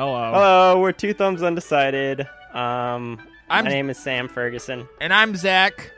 [0.00, 0.32] Hello.
[0.32, 2.22] Hello, we're Two Thumbs Undecided.
[2.54, 3.18] Um,
[3.50, 4.88] I'm- my name is Sam Ferguson.
[4.98, 5.92] And I'm Zach.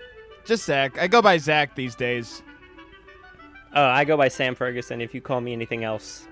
[0.44, 0.98] Just Zach.
[0.98, 2.42] I go by Zach these days.
[3.72, 5.00] Oh, I go by Sam Ferguson.
[5.00, 6.26] If you call me anything else,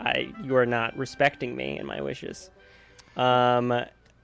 [0.00, 2.50] I you are not respecting me and my wishes.
[3.16, 3.70] Um,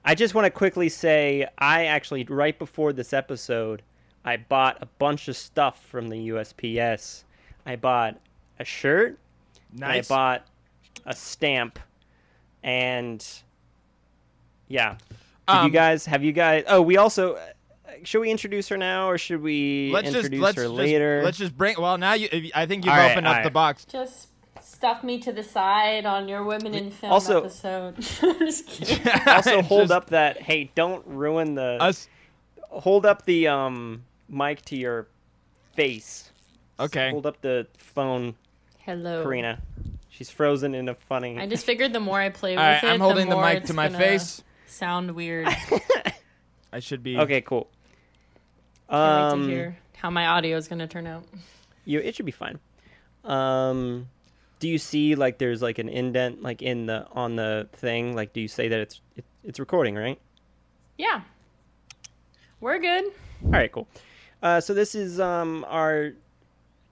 [0.03, 3.81] I just want to quickly say I actually right before this episode,
[4.25, 7.23] I bought a bunch of stuff from the USPS.
[7.65, 8.19] I bought
[8.59, 9.17] a shirt.
[9.71, 10.11] and Nice.
[10.11, 10.47] I bought
[11.05, 11.79] a stamp,
[12.63, 13.25] and
[14.67, 14.97] yeah.
[15.47, 16.63] Did Um, you guys have you guys?
[16.67, 17.33] Oh, we also.
[17.35, 17.39] uh,
[18.03, 21.21] Should we introduce her now, or should we let's just introduce let's her just, later?
[21.23, 21.75] let's just bring.
[21.79, 22.51] Well, now you.
[22.53, 23.85] I think you've All right, opened all up the box.
[23.85, 24.27] Just
[24.61, 27.95] stuff me to the side on your women in film Also- episode.
[28.21, 29.11] I'm just kidding.
[29.27, 32.07] also hold Just up that hey don't ruin the us.
[32.69, 35.07] hold up the um mic to your
[35.75, 36.31] face
[36.79, 37.09] Okay.
[37.09, 38.35] hold up the phone
[38.79, 39.23] Hello.
[39.23, 39.59] karina
[40.19, 42.83] she's frozen in a funny I just figured the more I play with All right.
[42.83, 44.43] it, I'm holding the, the, more mic it's to my gonna face.
[44.67, 45.47] Sound weird.
[46.73, 47.17] I should be.
[47.17, 47.69] okay cool
[48.89, 51.23] Can't wait um to hear how my audio is gonna turn out.
[51.85, 52.59] you it should be fine
[53.23, 54.07] um
[54.59, 58.33] do you see like there's like an indent like in the on the thing like
[58.33, 60.19] do you say that it's it, it's recording right
[60.97, 61.21] Yeah.
[62.59, 63.05] We're good.
[63.45, 63.87] all right cool
[64.43, 66.11] uh so this is um our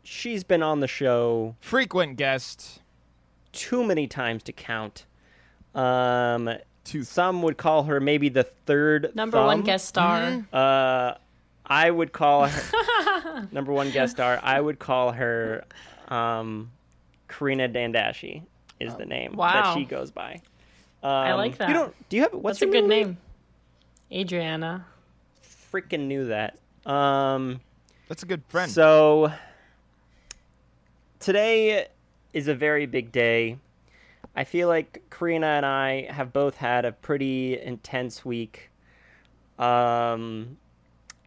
[0.04, 2.80] she's been on the show Frequent guest.
[3.58, 5.06] Too many times to count.
[5.76, 6.50] Um,
[6.84, 7.04] Two.
[7.04, 10.22] some would call her maybe the third Number one guest star.
[10.22, 10.56] Mm-hmm.
[10.56, 11.14] Uh,
[11.66, 14.40] I would call her number one guest star.
[14.42, 15.66] I would call her
[16.08, 16.72] um,
[17.28, 18.44] Karina Dandashi
[18.80, 19.52] is the name Wow.
[19.52, 20.42] that she goes by.
[21.04, 21.68] Um, I like that.
[21.68, 22.10] You don't?
[22.10, 22.34] Do you have?
[22.34, 23.18] What's That's a your good middle name.
[24.12, 24.86] Adriana.
[25.74, 26.58] Freaking knew that.
[26.86, 27.60] Um,
[28.08, 28.72] That's a good friend.
[28.72, 29.32] So
[31.20, 31.88] today
[32.38, 33.58] is a very big day.
[34.36, 38.70] I feel like Karina and I have both had a pretty intense week.
[39.58, 40.58] Um,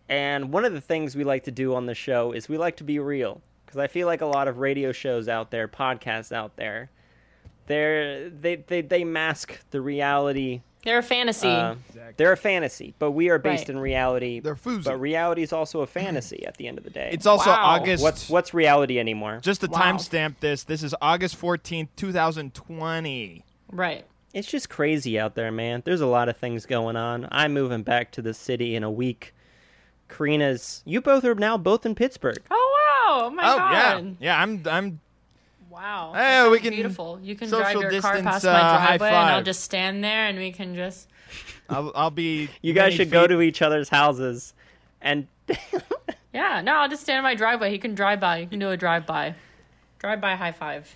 [0.08, 2.76] and one of the things we like to do on the show is we like
[2.76, 6.30] to be real because I feel like a lot of radio shows out there, podcasts
[6.30, 6.90] out there,
[7.66, 10.62] they they, they mask the reality.
[10.84, 11.48] They're a fantasy.
[11.48, 11.74] Uh,
[12.16, 13.70] they're a fantasy, but we are based Right.
[13.70, 14.40] in reality.
[14.40, 14.84] They're foosy.
[14.84, 17.10] But reality is also a fantasy at the end of the day.
[17.12, 17.62] it's also Wow.
[17.62, 18.02] August.
[18.02, 19.40] What's what's reality anymore?
[19.42, 19.78] Just to Wow.
[19.78, 23.44] timestamp this, this is August 14th, 2020.
[23.70, 24.04] right.
[24.32, 25.82] It's just crazy out there, man.
[25.84, 27.26] There's a lot of things going on.
[27.32, 29.34] I'm moving back to the city in a week.
[30.08, 32.38] Karina's you both are now both in Pittsburgh.
[32.50, 32.76] Oh
[33.08, 33.26] wow!
[33.26, 33.72] Oh my oh god!
[33.72, 34.40] yeah, yeah.
[34.42, 35.00] I'm I'm
[35.70, 36.12] Wow.
[36.14, 37.20] Hey, that we can beautiful.
[37.22, 40.36] You can drive your car past uh, my driveway, and I'll just stand there, and
[40.38, 41.08] we can just.
[41.70, 42.50] I'll, I'll be.
[42.60, 44.52] You guys many should go to each other's houses
[45.00, 45.28] and
[46.34, 47.70] Yeah, no, I'll just stand in my driveway.
[47.70, 48.38] He can drive by.
[48.38, 49.34] You can do a drive by.
[49.98, 50.92] Drive by high five.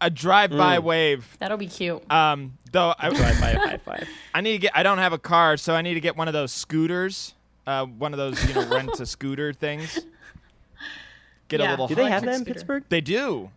[0.00, 0.82] a drive-by Mm.
[0.82, 1.36] wave.
[1.38, 2.02] That'll be cute.
[2.10, 4.08] Um, though I, drive by a high five.
[4.34, 4.76] I need to get.
[4.76, 7.34] I don't have a car, so I need to get one of those scooters.
[7.66, 9.98] Uh, one of those you know rent a scooter things.
[11.48, 11.86] Get a little.
[11.86, 12.52] Do they have that in scooter.
[12.54, 12.84] Pittsburgh?
[12.88, 13.50] They do.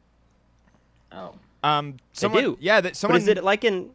[1.16, 1.34] Oh.
[1.64, 2.58] Um, someone, do.
[2.60, 3.20] Yeah, that someone.
[3.20, 3.90] But is it like in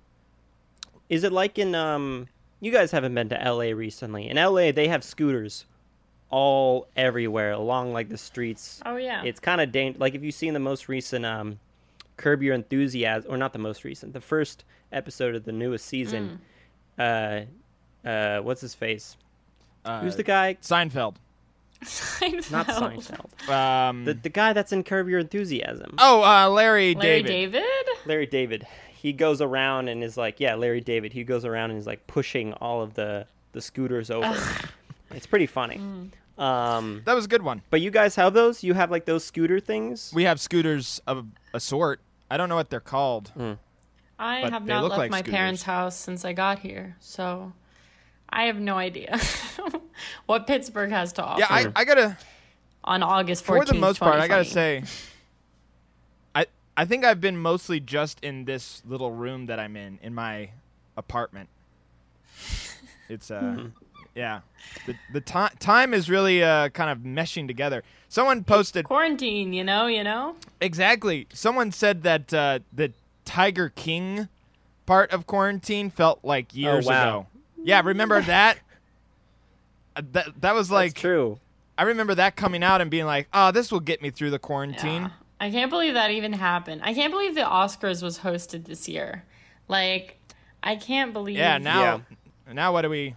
[1.09, 2.27] Is it like in um
[2.61, 4.29] you guys haven't been to LA recently.
[4.29, 5.67] In LA they have scooters
[6.31, 8.81] all everywhere along like the streets.
[8.87, 9.23] Oh yeah.
[9.25, 11.59] It's kind of dang- like if you've seen the most recent um
[12.17, 16.41] Curb Your Enthusiasm or not the most recent, the first episode of the newest season.
[16.99, 17.43] Uh
[18.05, 19.17] uh what's his face?
[19.85, 20.57] uh, Who's the guy?
[20.61, 21.17] Seinfeld?
[21.85, 22.51] Seinfeld.
[22.51, 23.49] Not Seinfeld.
[23.49, 25.95] Um, The the guy that's in Curb Your Enthusiasm.
[25.99, 27.53] oh, uh, Larry, Larry David.
[27.63, 27.65] David.
[28.07, 28.67] Larry David.
[28.93, 31.13] He goes around and is like, yeah, Larry David.
[31.15, 34.39] He goes around and is like pushing all of the the scooters over.
[35.11, 35.81] it's pretty funny.
[36.39, 37.63] Um, That was a good one.
[37.71, 38.63] but you guys have those?
[38.63, 40.13] You have like those scooter things?
[40.15, 42.01] We have scooters of a sort.
[42.31, 43.33] I don't know what they're called.
[44.19, 45.35] I have not left like my scooters.
[45.35, 47.53] parents' house since I got here, so
[48.31, 49.19] I have no idea
[50.27, 52.17] what Pittsburgh has to offer Yeah, I, I gotta.
[52.85, 53.59] on August 14th.
[53.59, 54.85] For the most part, I gotta say,
[56.35, 56.47] I
[56.77, 60.51] I think I've been mostly just in this little room that I'm in in my
[60.97, 61.49] apartment.
[63.09, 63.65] It's uh,
[64.15, 64.43] yeah,
[64.87, 67.83] the the time time is really uh kind of meshing together.
[68.09, 69.53] Someone posted quarantine.
[69.53, 70.37] You know, you know.
[70.61, 71.27] exactly.
[71.33, 72.93] Someone said that uh, the
[73.25, 74.29] Tiger King
[74.87, 77.03] part of quarantine felt like years wow.
[77.03, 77.27] ago.
[77.65, 78.59] Yeah, remember that?
[79.97, 81.39] Uh, that that was like That's true.
[81.77, 84.39] I remember that coming out and being like, "Oh, this will get me through the
[84.39, 85.11] quarantine." Yeah.
[85.41, 86.83] I can't believe that even happened.
[86.85, 89.25] I can't believe the Oscars was hosted this year.
[89.69, 90.19] Like,
[90.63, 91.37] I can't believe.
[91.37, 91.41] It.
[91.41, 92.03] Yeah, now
[92.53, 93.15] now what do we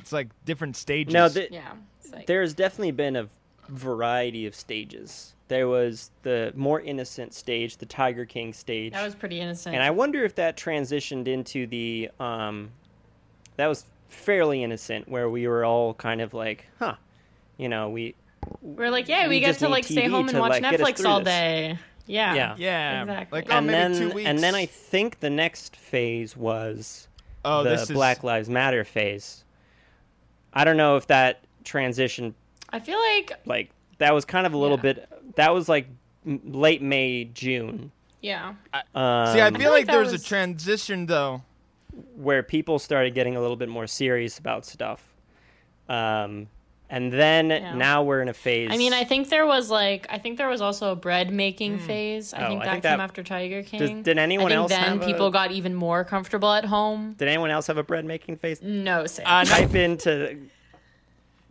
[0.00, 1.12] It's like different stages.
[1.12, 1.72] No, th- Yeah.
[2.00, 3.28] It's like, there's definitely been a
[3.68, 5.34] variety of stages.
[5.48, 8.92] There was the more innocent stage, the Tiger King stage.
[8.92, 9.74] That was pretty innocent.
[9.74, 12.70] And I wonder if that transitioned into the um
[13.58, 16.94] that was fairly innocent where we were all kind of like, huh.
[17.58, 18.14] You know, we
[18.62, 20.96] We're like, yeah, we, we get to need like stay home and watch like, Netflix
[20.98, 21.26] through all this.
[21.26, 21.78] day.
[22.06, 22.34] Yeah.
[22.34, 22.54] Yeah.
[22.56, 23.38] Yeah, Exactly.
[23.40, 24.28] like oh, and maybe then two weeks.
[24.28, 27.06] and then I think the next phase was
[27.44, 29.44] oh, the this is Black Lives Matter phase.
[30.54, 32.34] I don't know if that transition
[32.70, 34.82] I feel like like that was kind of a little Yeah.
[34.82, 35.86] bit that was like
[36.24, 37.90] late May, June.
[38.22, 38.54] yeah.
[38.72, 41.42] Um, See, I feel feel like like there was, was- a transition though.
[42.16, 45.02] Where people started getting a little bit more serious about stuff.
[45.88, 46.48] Um,
[46.90, 47.74] and then Yeah.
[47.74, 48.70] now we're in a phase.
[48.72, 51.78] I mean, I think there was like I think there was also a bread making
[51.80, 52.32] phase.
[52.32, 54.02] I Oh, think I that think came that- after Tiger King.
[54.02, 57.14] did anyone I think else then have a- people got even more comfortable at home.
[57.18, 58.62] did anyone else have a bread making phase?
[58.62, 59.26] No, Sam.
[59.26, 60.38] Uh, no, Type into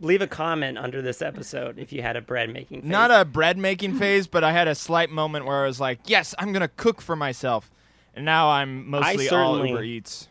[0.00, 2.90] leave a comment under this episode if you had a bread making phase.
[2.90, 5.98] not a bread making phase, but I had a slight moment where I was like,
[6.06, 7.70] "Yes, I'm gonna cook for myself,"
[8.14, 10.28] and now I'm mostly all certainly- Uber Eats.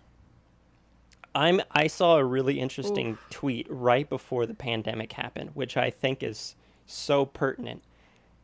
[1.37, 6.23] I'm I saw a really interesting tweet right before the pandemic happened, which I think
[6.23, 6.55] is
[6.87, 7.83] so pertinent,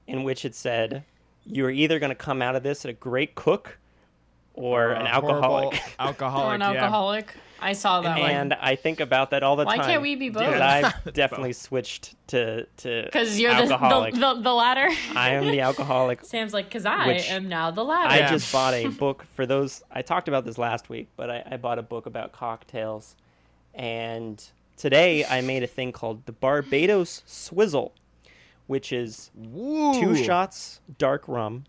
[0.06, 1.04] in which it said,
[1.44, 3.80] "You're either going to come out of this a great cook
[4.54, 6.52] or an alcoholic." Alcoholic.
[6.52, 6.68] or an yeah.
[6.82, 7.34] alcoholic.
[7.60, 8.30] I saw that one.
[8.30, 9.86] and I think about that all the Why time.
[9.86, 10.44] Why can't we be both?
[10.44, 14.14] Dude, I've definitely switched to to Because you're the, alcoholic.
[14.16, 14.90] the, the the latter.
[15.16, 16.26] I am the alcoholic.
[16.26, 18.10] Sam's like, because I Which- am now the latter.
[18.10, 18.32] I Yeah.
[18.32, 19.82] just bought a book for those.
[19.90, 23.16] I talked about this last week, but I, I bought a book about cocktails,
[23.74, 24.44] and
[24.76, 27.94] today I made a thing called the Barbados Swizzle,
[28.68, 30.00] which is Woo.
[30.02, 31.64] two shots dark rum,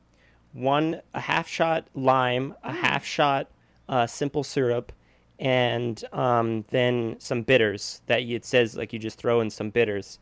[0.55, 3.51] one a half shot lime, a half shot
[3.89, 4.93] uh, simple syrup,
[5.39, 10.19] and um, then some bitters that it says like you just throw in some bitters.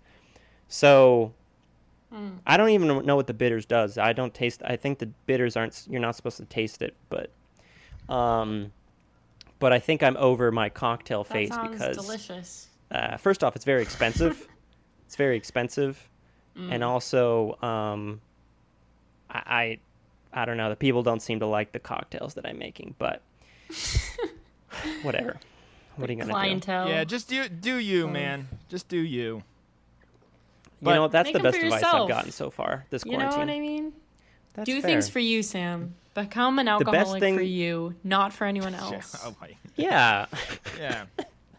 [0.69, 1.32] So
[2.46, 3.96] I don't even know what the bitters does.
[3.96, 4.62] I don't taste.
[4.64, 5.87] I think the bitters aren't.
[5.88, 7.31] You're not supposed to taste it, but
[8.08, 8.73] um,
[9.58, 12.69] but I think I'm over my cocktail phase because delicious.
[12.90, 14.46] uh, first off, it's very expensive.
[15.06, 16.08] it's very expensive,
[16.70, 18.20] and also, um,
[19.31, 19.78] I, I,
[20.32, 20.69] I don't know.
[20.70, 23.23] The people don't seem to like the cocktails that I'm making, but
[25.02, 25.37] whatever.
[25.96, 26.70] What are you gonna do?
[26.90, 28.49] Yeah, just do do you, man.
[28.69, 29.43] Just do you.
[30.81, 32.02] You know, that's the best advice yourself.
[32.02, 33.31] I've gotten so far this quarantine.
[33.31, 33.93] You know what I mean?
[34.55, 34.90] That's Do fair.
[34.90, 35.94] things for you, Sam.
[36.14, 38.81] Become an best alcoholic thing- for you, not for anyone Yeah.
[38.81, 39.17] else.
[39.25, 39.35] Oh.
[39.76, 40.26] Yeah.
[40.78, 41.05] Yeah.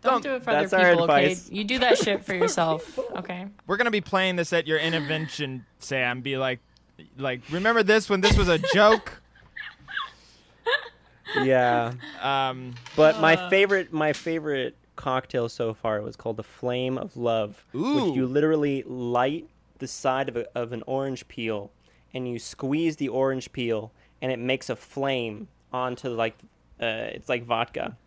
[0.04, 1.36] Don't do it for That's other our people, okay?
[1.50, 3.48] You do that shit for yourself, okay?
[3.66, 6.22] We're gonna be playing this at your intervention, Sam.
[6.22, 6.60] Be like,
[7.18, 9.22] like, remember this when this was a joke?
[11.44, 11.94] yeah.
[12.22, 13.22] Um, But Uh.
[13.22, 17.96] my favorite, my favorite cocktail so far was called the Flame of Love, Ooh.
[18.06, 19.48] which you literally light
[19.80, 21.72] the side of, a, of an orange peel,
[22.14, 23.92] and you squeeze the orange peel,
[24.22, 26.36] and it makes a flame onto like,
[26.82, 27.98] uh, it's like vodka,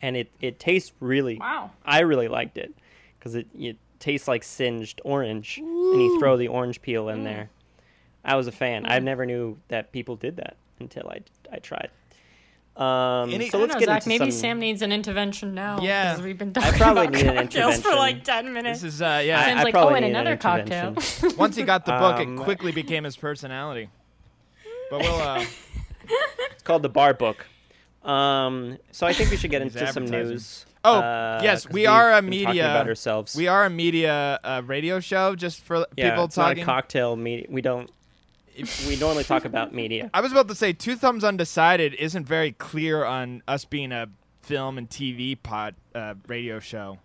[0.00, 1.36] and it it tastes really.
[1.38, 1.70] Wow.
[1.84, 2.72] I really liked it
[3.18, 7.50] because it it tastes like singed orange, and you throw the orange peel in there.
[8.24, 8.86] I was a fan.
[8.86, 11.20] I never knew that people did that until I
[11.52, 11.90] I tried.
[12.76, 13.96] Um, Any- so let's know, get Zach.
[13.98, 14.40] into Maybe some...
[14.40, 15.80] Sam needs an intervention now.
[15.80, 16.14] Yeah.
[16.14, 18.80] 'cause we've been I talking probably about need cocktails for like ten minutes.
[18.80, 19.44] this is uh, yeah.
[19.44, 20.94] Sam's I like, probably oh, and need an another cocktail.
[21.38, 23.90] Once he got the book, Um, it quickly became his personality.
[24.90, 25.44] But we'll uh,
[26.50, 27.46] It's called the Bar Book.
[28.02, 30.66] Um, so I think we should get into some news.
[30.84, 33.34] Oh, uh, yes, 'cause we are a media- about ourselves.
[33.36, 36.56] we are a media uh, radio show just for yeah, people it's talking.
[36.58, 37.46] not a cocktail media.
[37.48, 37.88] We don't.
[38.88, 40.10] We normally talk about media.
[40.14, 44.08] I was about to say Two Thumbs Undecided isn't very clear on us being a
[44.42, 46.98] film and TV pod uh, radio show.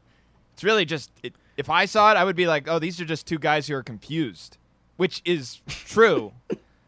[0.54, 3.06] It's really just it, if I saw it, I would be like, oh, these are
[3.06, 4.58] just two guys who are confused,
[4.98, 6.34] which is true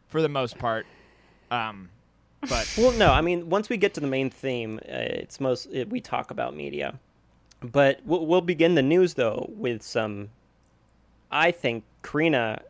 [0.08, 0.86] for the most part.
[1.50, 1.89] Um,
[2.50, 5.68] but Well, no, I mean, once we get to the main theme, uh, it's most
[5.72, 7.00] it, we talk about media.
[7.62, 10.30] But we'll, we'll begin the news though with some.
[11.32, 12.62] I think Karina,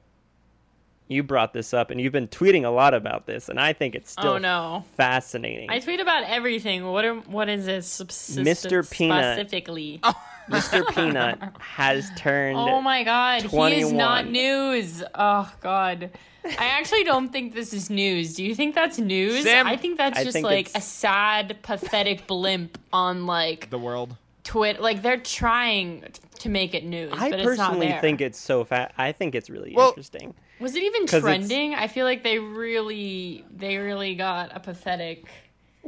[1.11, 3.95] you brought this up, and you've been tweeting a lot about this, and I think
[3.95, 4.85] it's oh, still oh no.
[4.95, 5.69] fascinating.
[5.69, 6.85] I tweet about everything.
[6.85, 8.89] What are, what is this subsist- Mr.
[8.89, 9.35] Peanut.
[9.35, 9.99] specifically?
[10.51, 10.57] Oh.
[10.57, 10.85] Mr.
[10.93, 12.57] Peanut has turned.
[12.57, 15.03] Oh my god, he is not news.
[15.13, 16.09] Oh god.
[16.43, 18.33] I actually don't think this is news.
[18.33, 19.43] Do you think that's news?
[19.43, 23.77] Sam- I think that's I just think like a sad, pathetic blimp on like the
[23.77, 24.15] world.
[24.43, 24.81] Twitter.
[24.81, 26.05] Like they're trying
[26.39, 28.01] to make it news, I but it's not personally there.
[28.01, 28.93] think it's so fat.
[28.97, 30.33] I think it's really Well- interesting.
[30.61, 31.73] Was it even trending?
[31.73, 35.25] I feel like they really, they really got a pathetic.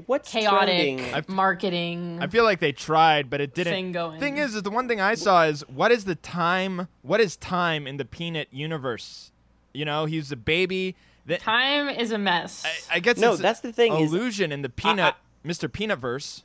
[0.07, 0.65] what's chaotic
[0.97, 1.13] trending?
[1.13, 2.17] I've- marketing.
[2.21, 3.73] I feel like they tried, but it didn't.
[3.73, 4.19] Thing going.
[4.19, 6.87] Thing is, is the one thing I saw is what is the time?
[7.03, 9.31] What is time in the Peanut universe?
[9.73, 10.95] You know, he's a baby.
[11.25, 12.65] That Time is a mess.
[12.91, 15.15] I, I guess No, it's that's the thing is- illusion in the Peanut,
[15.45, 15.69] Mr.
[15.69, 16.41] Peanutverse.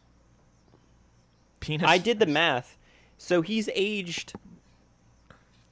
[1.61, 1.89] Peanut.
[1.89, 2.77] I did the math.
[3.17, 4.35] So he's aged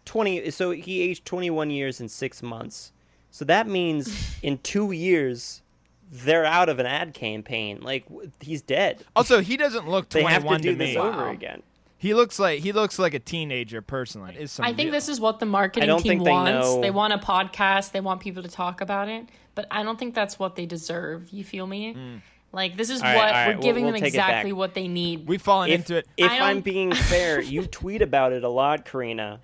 [0.07, 2.93] 20 so he aged 21 years and 6 months.
[3.31, 5.63] So that means in 2 years
[6.11, 7.81] they're out of an ad campaign.
[7.83, 8.05] Like
[8.41, 9.05] he's dead.
[9.15, 10.87] Also, he doesn't look 21 They 21 have to do me.
[10.87, 11.31] this over Wow.
[11.33, 11.63] again.
[11.99, 14.37] He looks like he looks like a teenager personally.
[14.39, 16.67] Is some I think real- this is what the marketing don't team think they wants.
[16.69, 17.91] know- They want a podcast.
[17.93, 19.25] They want people to talk about it.
[19.55, 21.31] But I don't think that's what they deserve.
[21.31, 21.95] You feel me?
[21.95, 22.21] Mm.
[22.53, 24.17] Like this is All right, what all right, we're we'll- giving we'll them take it
[24.19, 24.29] back.
[24.29, 25.27] exactly what they need.
[25.27, 26.07] We've fallen If, into it.
[26.17, 29.41] if I I'm being fair, you tweet about it a lot, Karina.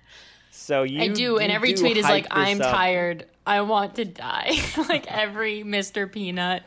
[0.55, 2.71] So you I do, and every do tweet is like, "I'm up.
[2.71, 3.25] tired.
[3.45, 4.51] I want to die."
[4.87, 6.09] like every Mr.
[6.09, 6.63] Peanut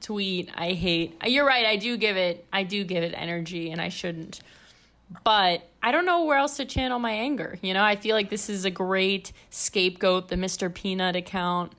[0.00, 1.20] tweet, I hate.
[1.26, 1.66] You're right.
[1.66, 2.46] I do give it.
[2.52, 4.40] I do give it energy, and I shouldn't.
[5.24, 7.58] But I don't know where else to channel my anger.
[7.60, 10.28] You know, I feel like this is a great scapegoat.
[10.28, 10.72] The Mr.
[10.72, 11.72] Peanut account.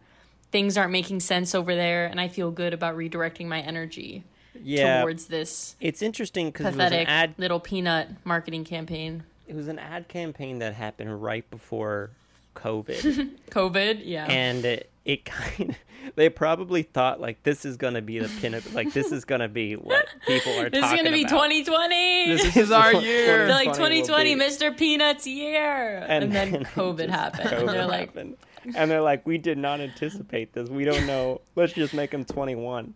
[0.51, 4.23] Things aren't making sense over there, and I feel good about redirecting my energy
[4.61, 9.23] Yeah, towards this it's interesting because it was an pathetic ad little peanut marketing campaign.
[9.47, 12.11] It was an ad campaign that happened right before
[12.55, 13.29] COVID.
[13.51, 14.25] COVID, yeah.
[14.25, 15.75] and it, it kind of
[16.15, 19.73] they probably thought like this is gonna be the pinnacle like this is gonna be
[19.73, 22.27] what people are this is gonna be 2020.
[22.27, 23.25] This is our year.
[23.25, 24.41] They're like 2020 will 2020, be.
[24.41, 24.77] Mr.
[24.77, 27.49] Peanut's year, and, then then COVID happened.
[27.49, 28.37] COVID and they're like, happened.
[28.75, 32.25] and they're like we did not anticipate this we don't know let's just make him
[32.25, 32.93] 21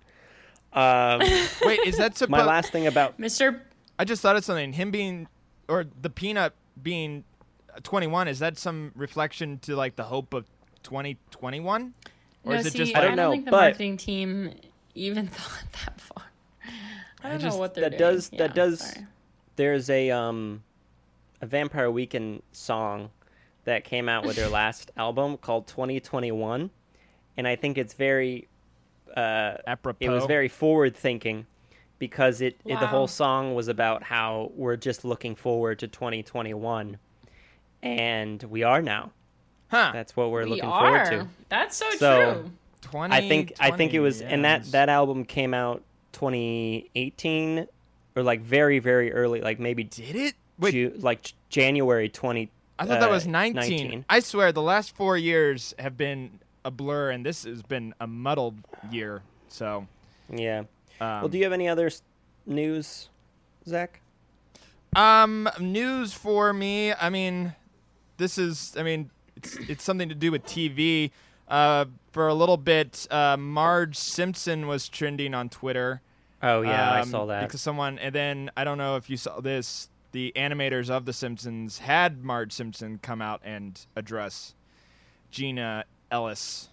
[0.74, 1.20] um
[1.64, 2.30] Wait, is that supposed?
[2.32, 3.62] my last thing about Mr.
[4.00, 4.72] I just thought of something.
[4.72, 5.28] Him being,
[5.70, 7.24] or the peanut being
[7.84, 8.28] 21.
[8.28, 10.46] Is that some reflection to like the hope of
[10.84, 11.94] 2021,
[12.44, 14.54] or no, is it see, just I like don't know, think the but- marketing team
[14.96, 16.26] even thought that far.
[17.24, 18.14] I don't just- know what they're that doing.
[18.16, 19.06] does that does sorry.
[19.56, 20.64] there's a um
[21.42, 23.10] a vampire weekend song
[23.66, 26.70] that came out with their last album called 2021
[27.38, 28.48] and i think it's very
[29.16, 29.98] uh apropos?
[30.06, 31.46] it was very forward thinking
[32.00, 36.98] because it, it the whole song was about how we're just looking forward to 2021
[37.84, 39.12] and we are now
[39.70, 39.92] huh?
[39.94, 41.06] that's what we're we looking are.
[41.06, 42.52] forward to That's so, So- true.
[42.82, 43.14] 20.
[43.14, 47.68] i think i think it was and that that album came out 2018
[48.16, 50.36] or like very very early like maybe did it.
[50.58, 53.56] Wait, Ju- like January 20 I thought that uh, was 19.
[53.56, 54.06] 19.
[54.10, 58.08] I swear, the last four years have been a blur, and this has been a
[58.08, 58.56] muddled
[58.90, 59.22] year.
[59.50, 59.86] So,
[60.30, 60.64] yeah
[61.00, 61.90] um, well do you have any other
[62.46, 63.10] news
[63.68, 64.02] zach
[64.96, 66.94] Um, news for me.
[66.94, 67.54] I mean,
[68.18, 68.74] this is.
[68.78, 71.12] I mean, it's it's something to do with TV.
[71.48, 76.02] Uh, for a little bit, uh, Marge Simpson was trending on Twitter.
[76.42, 78.00] oh yeah i um, saw that because someone.
[78.00, 79.90] And then I don't know if you saw this.
[80.12, 84.56] The animators of The Simpsons had Marge Simpson come out and address
[85.30, 86.70] Jenna Ellis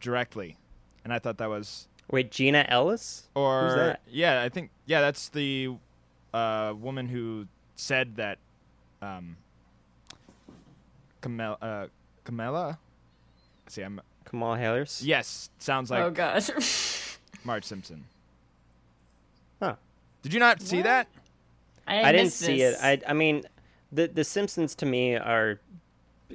[0.00, 0.56] directly,
[1.04, 4.00] and I thought that was wait jenna ellis or Who's that?
[4.10, 5.70] yeah, I think yeah, that's the
[6.32, 7.46] uh, woman who
[7.76, 8.38] said that
[9.02, 9.36] um,
[11.22, 11.86] Camela, uh,
[12.24, 12.78] Camela.
[13.68, 16.50] See, I'm kamal harris yes, sounds like oh gosh.
[17.44, 18.04] Marge Simpson.
[19.60, 19.76] Huh.
[20.22, 20.84] Did you not see What?
[20.84, 21.08] that?
[21.86, 22.82] I, i didn't see this.
[22.82, 23.42] it i i mean
[23.92, 25.60] the the simpsons to me are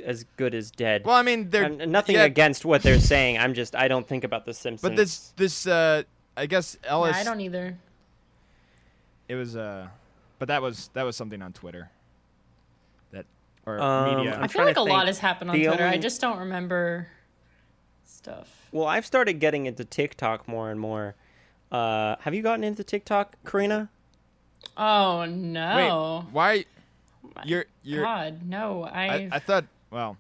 [0.05, 3.37] as good as dead Well, I mean, they're And nothing yeah, against what they're saying
[3.37, 6.03] i'm just i don't think about the simpsons but this this uh,
[6.37, 7.15] I guess Ellis.
[7.15, 7.77] Yeah, I don't either.
[9.27, 9.87] It was uh,
[10.37, 11.91] but that was that was something on Twitter.
[13.11, 13.25] That
[13.65, 14.35] or Um, media.
[14.37, 15.85] I'm I feel like a lot has happened on The Twitter.
[15.85, 17.07] I just don't remember
[18.05, 18.67] stuff.
[18.71, 21.15] well i've started getting into tiktok more and more
[21.71, 23.89] uh have you gotten into tiktok karina
[24.75, 26.25] Oh no!
[26.25, 26.65] Wait, why?
[27.45, 28.03] You're you're.
[28.03, 28.83] God, no!
[28.83, 29.65] I, I, I thought.
[29.91, 30.17] Well,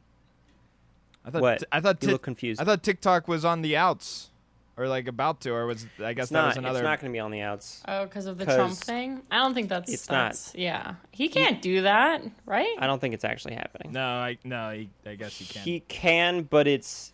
[1.25, 1.41] I thought.
[1.41, 1.63] What?
[1.71, 2.01] I thought.
[2.03, 4.29] you look confused I thought TikTok was on the outs,
[4.77, 6.79] or like about to, or was I guess it's that not was another.
[6.79, 9.21] it's not going to be on the outs oh, because of the 'Cause Trump thing.
[9.29, 9.91] I don't think that's.
[9.91, 10.37] it's not.
[10.55, 12.75] Yeah, he can't do that, right?
[12.79, 14.57] i don't think it's actually happening no, I no.
[14.57, 15.61] I, I guess he can.
[15.63, 17.13] He can, but it's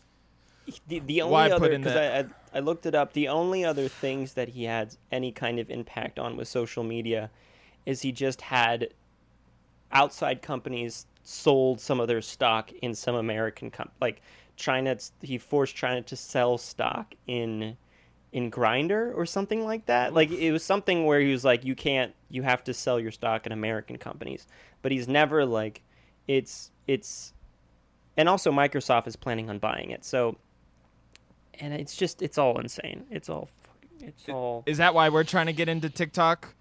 [0.87, 3.13] the, the only Why other in because I, I I looked it up.
[3.13, 7.29] The only other things that he had any kind of impact on with social media
[7.85, 8.89] is he just had
[9.91, 14.21] outside companies sold some of their stock in some American com- like
[14.55, 14.97] China.
[15.21, 17.75] He forced China to sell stock in
[18.31, 20.13] in Grindr or something like that.
[20.13, 23.11] Like it was something where he was like, you can't, you have to sell your
[23.11, 24.45] stock in American companies.
[24.81, 25.81] But he's never like,
[26.27, 27.33] it's it's,
[28.17, 30.05] and also Microsoft is planning on buying it.
[30.05, 30.37] So,
[31.59, 33.05] and it's just it's all insane.
[33.09, 33.49] It's all
[34.01, 34.63] It's all.
[34.65, 36.53] Is that why we're trying to get into TikTok?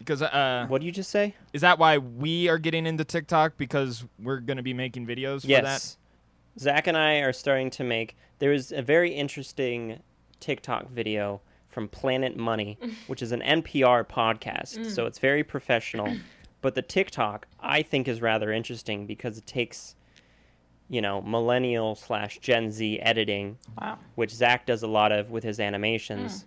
[0.00, 1.34] Because uh, What do you just say?
[1.52, 3.56] is that why we are getting into TikTok?
[3.56, 5.62] Because we're gonna be making videos for that?
[5.64, 5.96] yes.
[6.58, 8.16] Zach and I are starting to make.
[8.40, 10.00] There is a very interesting
[10.40, 12.76] TikTok video from Planet Money,
[13.06, 14.90] which is an NPR podcast.
[14.90, 16.16] So it's very professional.
[16.62, 19.94] But the TikTok, I think, is rather interesting because it takes,
[20.90, 23.96] you know, millennial slash Gen Z editing, Wow.
[24.16, 26.44] which Zach does a lot of with his animations,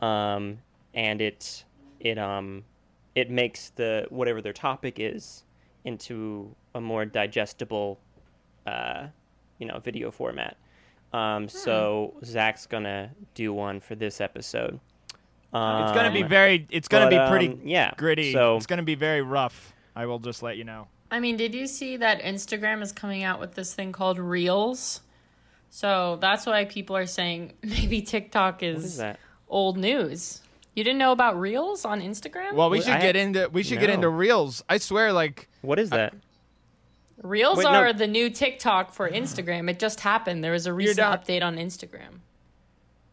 [0.00, 0.58] um,
[0.92, 1.64] and it
[1.98, 2.64] it um
[3.14, 5.44] it makes the whatever their topic is
[5.84, 7.98] into a more digestible,
[8.66, 9.06] uh,
[9.58, 10.56] you know, video format.
[11.12, 14.80] Um, so Zach's gonna do one for this episode.
[15.52, 15.82] that.
[15.82, 16.66] It's gonna be Um, very.
[16.70, 18.32] It's gonna but, be pretty um, yeah, gritty.
[18.32, 19.72] So it's gonna be very rough.
[19.94, 20.88] I will just let you know.
[21.12, 25.02] I mean, did you see that Instagram is coming out with this thing called Reels?
[25.70, 29.20] So that's why people are saying maybe TikTok is, what is that?
[29.48, 30.40] old news.
[30.74, 32.54] You didn't know about Reels on Instagram?
[32.54, 33.48] Well, we should I- get into.
[33.52, 33.94] We should get No.
[33.94, 34.64] into reels.
[34.68, 36.14] I swear, like What is that?
[37.22, 37.70] Reels Wait, no.
[37.70, 39.70] are the new TikTok for Instagram.
[39.70, 40.42] It just happened.
[40.42, 42.20] There was a recent down- update on Instagram.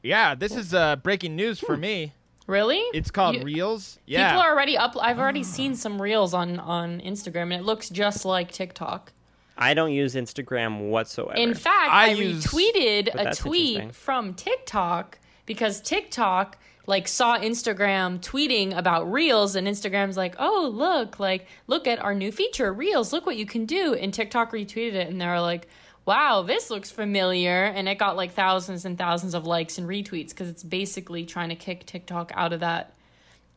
[0.03, 2.13] yeah, this is uh, breaking news for me.
[2.47, 2.79] Really?
[2.93, 3.99] It's called You- reels.
[4.07, 4.29] Yeah.
[4.31, 4.97] People are already up.
[4.99, 9.13] I've already seen some reels on on Instagram, and it looks just like TikTok.
[9.57, 11.37] I don't use Instagram whatsoever.
[11.37, 16.57] In fact, I I, use- retweeted But a that's tweet from TikTok because TikTok
[16.91, 22.13] like saw Instagram tweeting about Reels and Instagram's like, "Oh, look, like look at our
[22.13, 23.13] new feature, Reels.
[23.13, 25.67] Look what you can do." And TikTok retweeted it and they were like,
[26.05, 30.29] "Wow, this looks familiar." And it got like thousands and thousands of likes and retweets
[30.29, 32.93] because it's basically trying to kick TikTok out of that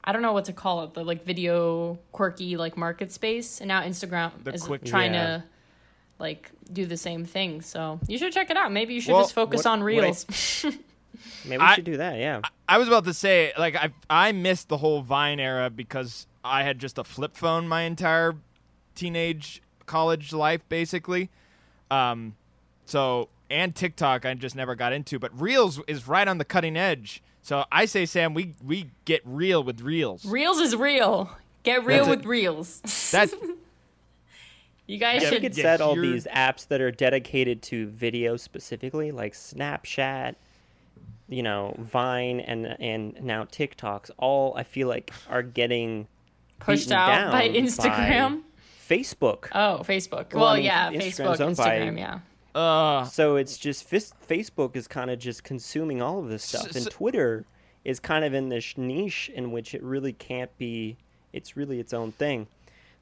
[0.06, 3.60] I don't know what to call it, the like video quirky like market space.
[3.60, 5.26] And now Instagram The is quick- trying Yeah.
[5.38, 5.44] to
[6.18, 7.62] like do the same thing.
[7.62, 8.70] So you should check it out.
[8.70, 10.24] Maybe you should Well, just focus what- on reels.
[11.44, 12.18] Maybe we I- should do that.
[12.18, 12.40] Yeah.
[12.68, 16.62] I was about to say, like, I I missed the whole Vine era because I
[16.62, 18.34] had just a flip phone my entire
[18.94, 21.28] teenage college life, basically.
[21.90, 22.36] Um,
[22.86, 26.76] so and TikTok, I just never got into, but Reels is right on the cutting
[26.76, 27.22] edge.
[27.42, 30.24] So I say, Sam, we we get real with Reels.
[30.24, 31.30] reels is real.
[31.62, 32.10] Get real That's it.
[32.18, 32.80] with reels.
[33.12, 33.34] That's
[34.86, 35.30] you guys I should.
[35.42, 40.34] think it Yeah, said all these apps that are dedicated to video specifically, like Snapchat,
[41.28, 44.10] you know, Vine, and and now TikToks.
[44.18, 46.06] All I feel like are getting
[46.60, 48.42] pushed out down by Instagram.
[48.88, 49.48] Facebook.
[49.52, 50.32] Oh, Facebook.
[50.34, 52.60] Well, Well, I mean, yeah, Instagram's Facebook, owned by- Instagram, yeah.
[52.60, 56.66] uh, So it's just fis- Facebook is kind of just consuming all of this stuff,
[56.68, 57.46] S- and Twitter
[57.84, 60.96] is kind of in this niche in which it really can't be.
[61.32, 62.46] It's really its own thing.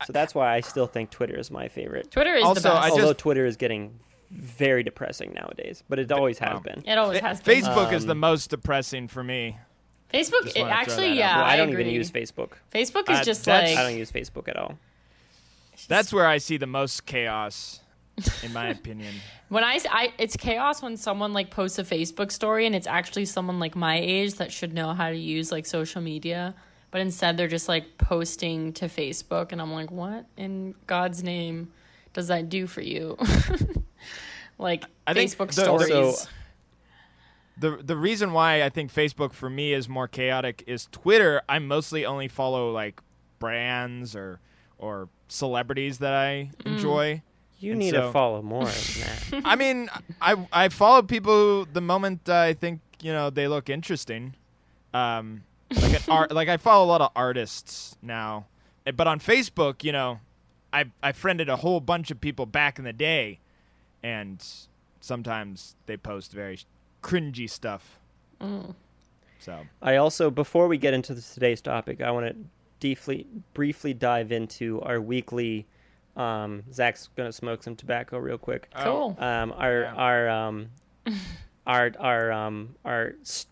[0.06, 2.10] So that's why I still think Twitter is my favorite.
[2.10, 2.82] Twitter is Also, the best.
[2.84, 3.98] I Although just- Twitter is getting
[4.32, 6.60] very depressing nowadays, but it always has Wow.
[6.60, 6.82] been.
[6.86, 7.62] it always has been.
[7.62, 9.58] Facebook is Um, the most depressing for me.
[10.12, 11.82] Facebook, it, actually, yeah, well, I don't agree.
[11.84, 12.52] even use Facebook.
[12.72, 14.78] Facebook is Uh, just like I don't use Facebook at all.
[15.88, 17.80] That's where I see the most chaos,
[18.42, 19.14] in my opinion.
[19.48, 23.24] When I, I, it's chaos when someone like posts a Facebook story and it's actually
[23.24, 26.54] someone like my age that should know how to use like social media,
[26.90, 31.72] but instead they're just like posting to Facebook, and I'm like, what in God's name
[32.12, 33.16] does that do for you?
[34.62, 35.90] like I think Facebook the- stories.
[35.90, 36.28] Also-
[37.58, 41.42] the the reason why I think Facebook for me is more chaotic is Twitter.
[41.48, 43.00] I mostly only follow like
[43.38, 44.40] brands or
[44.78, 46.72] or celebrities that I Mm.
[46.72, 47.22] enjoy.
[47.60, 49.00] You And need so- to follow more than
[49.32, 49.42] that.
[49.44, 49.88] I mean,
[50.20, 54.34] I I follow people who, the moment I think you know they look interesting.
[54.94, 58.46] Um, like an art, like I follow a lot of artists now,
[58.86, 60.20] Eh, but on Facebook, you know,
[60.72, 63.38] I I friended a whole bunch of people back in the day,
[64.02, 64.44] and
[65.00, 66.58] sometimes they post very
[67.02, 67.98] cringy stuff.
[68.40, 68.74] Mm.
[69.38, 72.36] So I also, before we get into this, today's topic, I want to
[72.80, 75.66] deeply, briefly dive into our weekly.
[76.16, 78.68] Um, Zach's gonna smoke some tobacco real quick.
[78.76, 79.16] cool.
[79.18, 79.94] Um, our Yeah.
[79.94, 80.68] our um,
[81.66, 83.46] our our um, our s-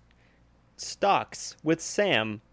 [0.76, 2.40] stocks with Sam.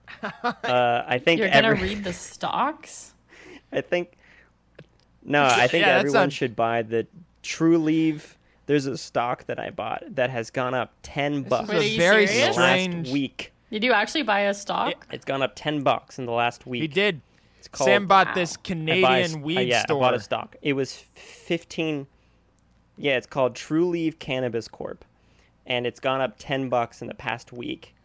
[0.64, 3.14] Uh, I think You're gonna every, read the stocks.
[3.74, 4.18] I think
[5.24, 7.06] no, I think Yeah, everyone not- should buy the
[7.48, 8.38] True Leave.
[8.66, 11.98] There's a stock that I bought that has gone up ten bucks Wait, are a
[11.98, 12.54] very in serious?
[12.56, 13.06] strange.
[13.08, 13.54] last week.
[13.72, 15.08] Did you actually buy a stock?
[15.12, 16.82] It's gone up ten bucks in the last week.
[16.82, 17.22] he did.
[17.60, 18.34] It's called Sam bought Wow.
[18.36, 19.98] this I bought a Canadian s- uh, yeah, store.
[19.98, 20.56] I bought a stock.
[20.62, 22.08] It was fifteen.
[22.98, 25.06] Yeah, it's called True Leave Cannabis Corp,
[25.66, 27.96] and it's gone up ten bucks in the past week,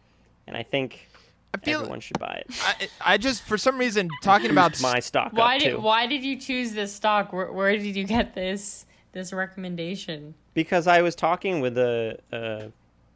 [0.47, 1.09] and I think
[1.53, 2.55] I feel everyone should buy it.
[3.03, 6.07] I, I just for some reason talking about My stock Why up did too Why
[6.07, 7.33] did you choose this stock?
[7.33, 10.35] Where, where did you get this this recommendation?
[10.53, 12.19] because I was talking with a.
[12.31, 12.71] a,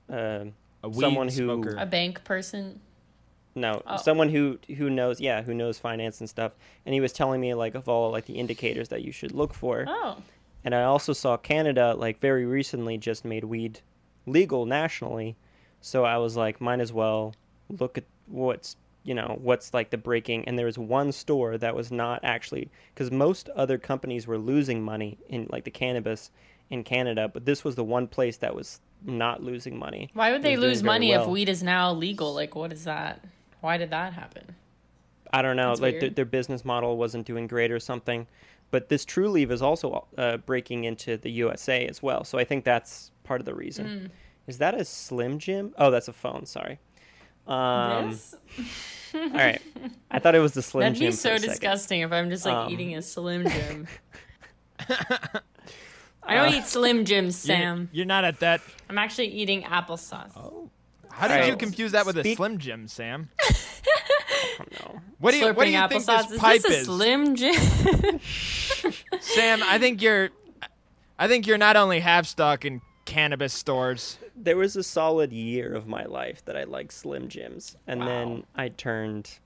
[0.10, 0.48] a
[0.84, 1.76] a A someone who smoker.
[1.78, 2.80] A bank person.
[3.56, 3.98] no Oh.
[3.98, 6.52] someone who who knows yeah who knows finance and stuff
[6.86, 9.54] and he was telling me like of all like the indicators that you should look
[9.56, 10.18] for Oh.
[10.64, 13.80] and i also saw canada like very recently just made weed
[14.28, 15.36] legal nationally
[15.82, 17.34] so i was like might as well
[17.80, 18.76] look at what's
[19.08, 22.70] you know what's like the breaking and there was one store that was not actually
[22.94, 26.30] because most other companies were losing money in like the cannabis
[26.70, 30.42] in canada but this was the one place that was not losing money Why would
[30.42, 32.34] they lose money if weed is now legal?
[32.34, 33.24] Like, what is that?
[33.62, 34.56] Why did that happen?
[35.34, 38.28] I don't know, That's like their, their business model wasn't doing great or something.
[38.72, 42.44] But this True Leave is also uh, breaking into the USA as well, so I
[42.44, 43.86] think that's part of the reason.
[43.86, 44.10] Mm.
[44.48, 45.74] Is that a Slim Jim?
[45.78, 46.46] Oh, that's a phone.
[46.46, 46.80] Sorry.
[47.48, 48.36] Um, This?
[49.14, 49.62] all right,
[50.12, 50.94] I thought it was the Slim Jim.
[50.94, 51.50] That'd be for so a second.
[51.50, 53.88] disgusting if I'm just like Um, eating a Slim Jim.
[56.24, 57.90] I don't eat Slim Jims, You're- Sam.
[57.94, 58.62] You're, not at that.
[58.90, 60.32] I'm actually eating applesauce.
[60.36, 60.70] Oh,
[61.10, 61.50] How did Alright.
[61.52, 63.30] you confuse that with a Slim Jim, Sam?
[63.40, 63.54] I
[64.58, 65.02] don't know.
[65.20, 66.30] What do you Slurping What do you think applesauce.
[66.30, 68.20] this pipe is this a is, Slim Jim?
[69.22, 69.62] Sam?
[69.64, 70.30] I think you're.
[71.20, 74.20] I think you're not only half stock in cannabis stores.
[74.40, 78.44] There was a solid year of my life that I liked Slim Jims, and then
[78.56, 79.40] I turned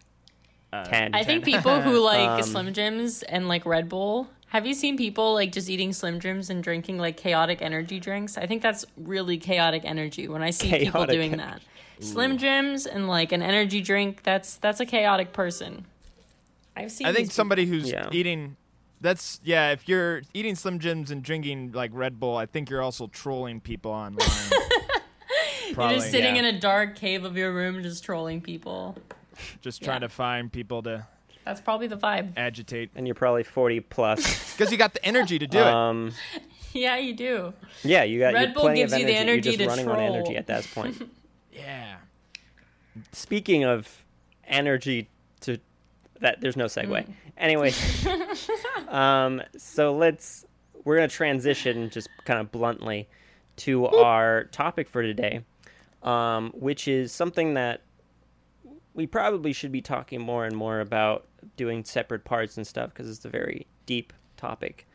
[0.73, 1.13] Uh, ten.
[1.15, 4.29] I think people who like Um, Slim Jims and like Red Bull.
[4.47, 8.37] Have you seen people like just eating Slim Jims and drinking like chaotic energy drinks?
[8.37, 11.61] I think that's really chaotic energy when I see people doing energy.
[11.99, 12.03] that.
[12.05, 15.85] Slim Jims and like an energy drink, that's that's a chaotic person.
[16.75, 18.09] I've seen I think these somebody who's Yeah.
[18.11, 18.57] eating.
[19.01, 19.71] That's yeah.
[19.71, 23.59] If you're eating Slim Jims and drinking like Red Bull, I think you're also trolling
[23.61, 24.27] people online.
[25.71, 26.43] people- Probably, You're just sitting yeah.
[26.49, 28.97] in a dark cave of your room just trolling people.
[29.61, 30.07] just trying Yeah.
[30.07, 31.05] to find people to
[31.45, 32.33] That's probably the vibe.
[32.37, 34.51] agitate and you're probably forty plus.
[34.57, 35.65] because you got the energy to do it.
[35.65, 36.13] um,
[36.73, 37.53] Yeah, you do.
[37.83, 39.31] yeah, you got Red you have Bull gives of you the energy.
[39.31, 41.01] energy You're just to running on energy at that point.
[41.51, 41.95] Yeah.
[43.11, 44.03] Speaking of
[44.47, 45.09] energy
[45.41, 45.57] to
[46.19, 46.87] that there's no segue.
[46.87, 47.13] Mm.
[47.37, 47.71] Anyway,
[48.89, 50.45] um, so let's
[50.83, 53.07] we're gonna transition just kind of bluntly
[53.57, 55.41] to our topic for today,
[56.03, 57.81] um, which is something that
[58.93, 61.25] we probably should be talking more and more about
[61.57, 64.87] doing separate parts and stuff because it's a very deep topic.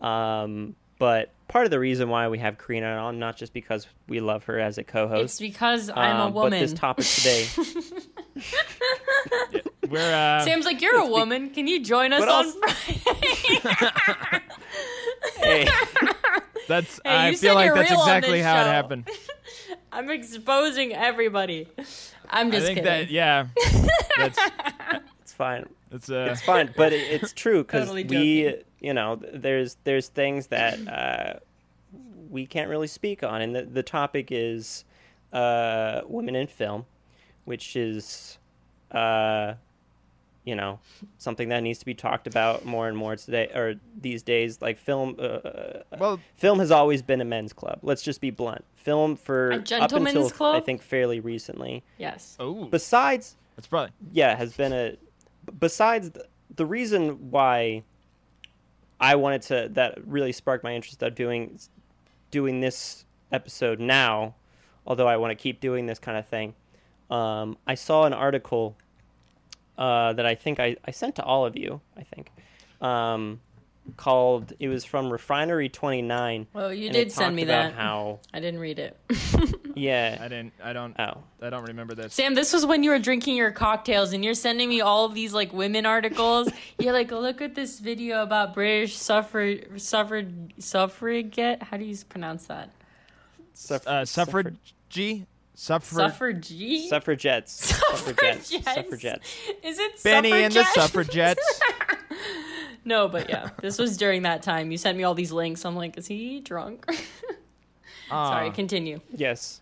[0.00, 4.20] Um, but part of the reason why we have Karina on, not just because we
[4.20, 6.50] love her as a co-host, It's because I'm a um, woman.
[6.52, 7.46] But this topic today,
[9.88, 11.50] We're uh, Sam's like, you're a woman.
[11.50, 13.00] Can you join us But on also- Friday?
[15.36, 15.68] hey, Hey,
[16.68, 17.00] that's.
[17.04, 19.08] I feel like that's exactly this how it happened.
[19.92, 21.68] I'm exposing everybody.
[22.30, 22.84] I'm I just think kidding.
[22.84, 23.46] that yeah.
[24.16, 24.38] That's
[25.20, 25.66] it's fine.
[25.90, 26.28] that's uh.
[26.30, 30.78] It's fine, but it, it's true because Totally we, you know, there's there's things that
[30.88, 31.40] uh,
[32.30, 34.84] we can't really speak on, and the the topic is
[35.32, 36.86] uh, women in film,
[37.44, 38.38] which is,
[38.90, 39.54] uh,
[40.44, 40.80] you know,
[41.18, 44.60] something that needs to be talked about more and more today or these days.
[44.60, 47.78] Like film, uh, uh, well, film has always been a men's club.
[47.82, 48.64] Let's just be blunt.
[48.74, 50.56] Film for A up gentleman's until club?
[50.56, 51.84] I think fairly recently.
[51.98, 52.36] yes.
[52.40, 54.96] oh, Besides that's probably yeah has been a
[55.58, 56.26] besides the,
[56.56, 57.82] the reason why
[59.00, 61.58] i wanted to that really sparked my interest of doing
[62.30, 64.34] doing this episode now
[64.86, 66.54] although i want to keep doing this kind of thing
[67.10, 68.76] um, i saw an article
[69.78, 72.30] uh, that i think I, I sent to all of you i think
[72.80, 73.40] um,
[73.96, 77.74] called it was from refinery 29 Well, you did send me that.
[77.74, 78.96] how I didn't read it.
[79.74, 80.52] yeah I didn't.
[80.62, 80.94] I don't.
[81.00, 82.14] oh I don't remember this.
[82.14, 85.14] Sam, this was when you were drinking your cocktails and you're sending me all of
[85.14, 86.48] these like women articles.
[86.78, 91.62] you're like, look at this video about British suffrage, suffrage, suffragette.
[91.64, 92.70] How do you pronounce that?
[93.54, 94.56] suff- uh, suffrage-
[94.90, 95.26] suffragee,
[95.62, 96.46] suffrage.
[96.88, 96.88] Suffragette.
[96.88, 98.74] suffragettes suffragettes Suffragettes.
[98.74, 101.60] suffragettes Is it Benny and the suffragettes.
[102.84, 104.72] No, but yeah, this was during that time.
[104.72, 105.64] You sent me all these links.
[105.64, 106.84] I'm like, is he drunk?
[108.08, 109.00] Sorry, continue.
[109.14, 109.60] Yes,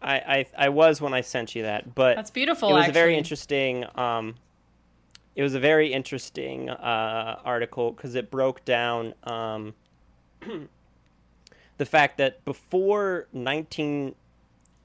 [0.00, 2.68] I, I I was when I sent you that, but That's beautiful.
[2.68, 2.90] it was actually.
[2.90, 3.84] a very interesting.
[3.96, 4.36] Um,
[5.34, 9.74] it was a very interesting uh, article because it broke down um,
[11.78, 13.26] the fact that before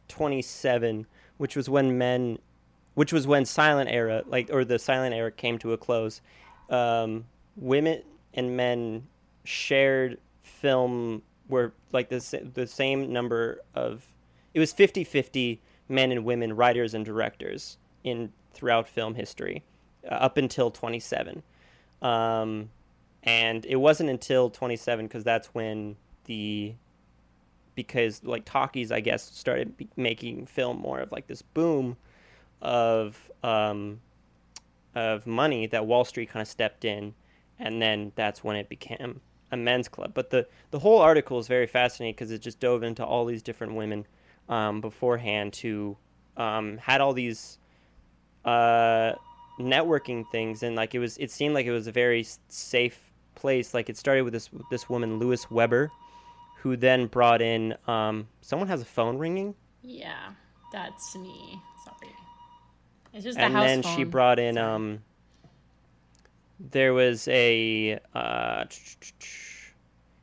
[0.08, 2.40] 1927, which was when men,
[2.94, 6.22] which was when silent era, like or the silent era came to a close,
[6.70, 9.08] um, women and men
[9.44, 14.06] shared film were like the the same number of
[14.54, 19.64] it was 50-50 men and women writers and directors in throughout film history
[20.10, 21.44] uh, up until 27
[22.02, 22.70] um,
[23.24, 26.74] and it wasn't until 27 because that's when the
[27.76, 31.98] because like talkies, I guess, started making film more of like this boom
[32.62, 34.00] of um,
[34.96, 37.14] of money that Wall Street kind of stepped in,
[37.60, 40.12] and then that's when it became a men's club.
[40.14, 43.44] But the the whole article is very fascinating because it just dove into all these
[43.44, 44.06] different women
[44.50, 45.98] um, beforehand who
[46.38, 47.58] um, had all these
[48.44, 49.14] uh,
[49.60, 53.74] networking things, and like it was, it seemed like it was a very safe place.
[53.74, 55.92] Like it started with this this woman, Lois Weber,
[56.62, 57.76] who then brought in.
[57.88, 60.32] Um, someone has a phone ringing, Yeah,
[60.72, 61.60] that's me.
[61.84, 62.12] Sorry.
[63.14, 63.96] It's just and the house And then phone.
[63.98, 64.56] she brought in.
[64.56, 64.66] Sorry.
[64.74, 65.04] Um,
[66.60, 68.00] there was a.
[68.14, 68.66] Uh,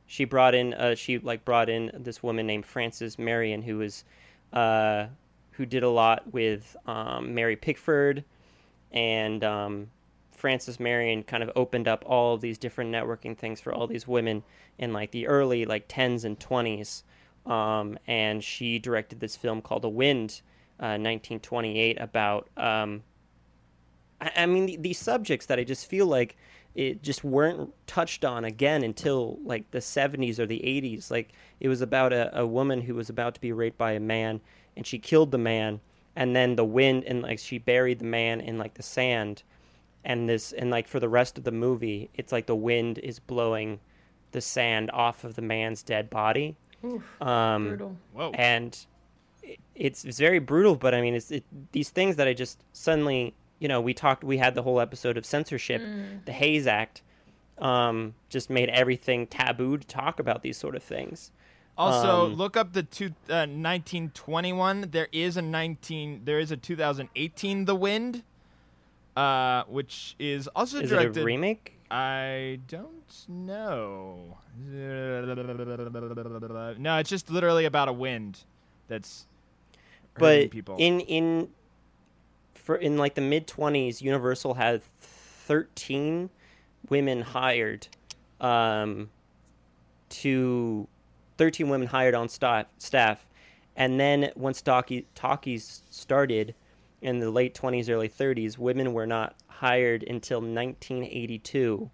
[0.06, 0.74] she brought in.
[0.74, 4.04] Uh, she like brought in this woman named Frances Marion, who was,
[4.52, 5.06] uh,
[5.52, 8.24] who did a lot with um, Mary Pickford,
[8.92, 9.90] and um,
[10.42, 14.08] Frances Marion kind of opened up all of these different networking things for all these
[14.08, 14.42] women
[14.76, 17.04] in like the early like tens and twenties,
[17.46, 20.42] um, and she directed this film called The Wind,
[20.80, 22.48] uh, 1928, about.
[22.56, 23.04] Um,
[24.20, 26.36] I, I mean, th- these subjects that I just feel like
[26.74, 31.08] it just weren't touched on again until like the 70s or the 80s.
[31.08, 34.00] Like it was about a, a woman who was about to be raped by a
[34.00, 34.40] man,
[34.76, 35.78] and she killed the man,
[36.16, 39.44] and then the wind and like she buried the man in like the sand,
[40.04, 43.18] and this and like for the rest of the movie, it's like the wind is
[43.18, 43.80] blowing
[44.32, 46.56] the sand off of the man's dead body.
[46.84, 47.96] Oof, Um, brutal.
[48.12, 48.30] Whoa.
[48.34, 48.76] and
[49.42, 52.62] it- it's it's very brutal but i mean it's it, these things that i just
[52.72, 56.24] suddenly you know we talked we had the whole episode of censorship Mm.
[56.26, 57.02] the hays act
[57.58, 61.30] um, just made everything taboo to talk about these sort of things
[61.76, 64.90] Also, Um, look up the two, uh, 1921.
[64.90, 66.22] There is a 19.
[66.24, 68.22] There is a 2018 The Wind,
[69.16, 71.18] uh, which is also is directed.
[71.18, 74.38] it a remake I don't know.
[76.78, 78.44] No, it's just literally about a wind
[78.88, 79.26] that's
[80.14, 80.76] hurting but people.
[80.78, 81.48] in in
[82.54, 86.30] for in like the mid 20s universal had 13
[86.88, 87.88] women hired
[88.40, 89.10] um
[90.08, 90.88] to
[91.36, 93.26] 13 women hired on staff staff
[93.76, 96.54] and then once talkie, talkies started
[97.02, 101.90] in the late 20s early 30s women were not hired until 1982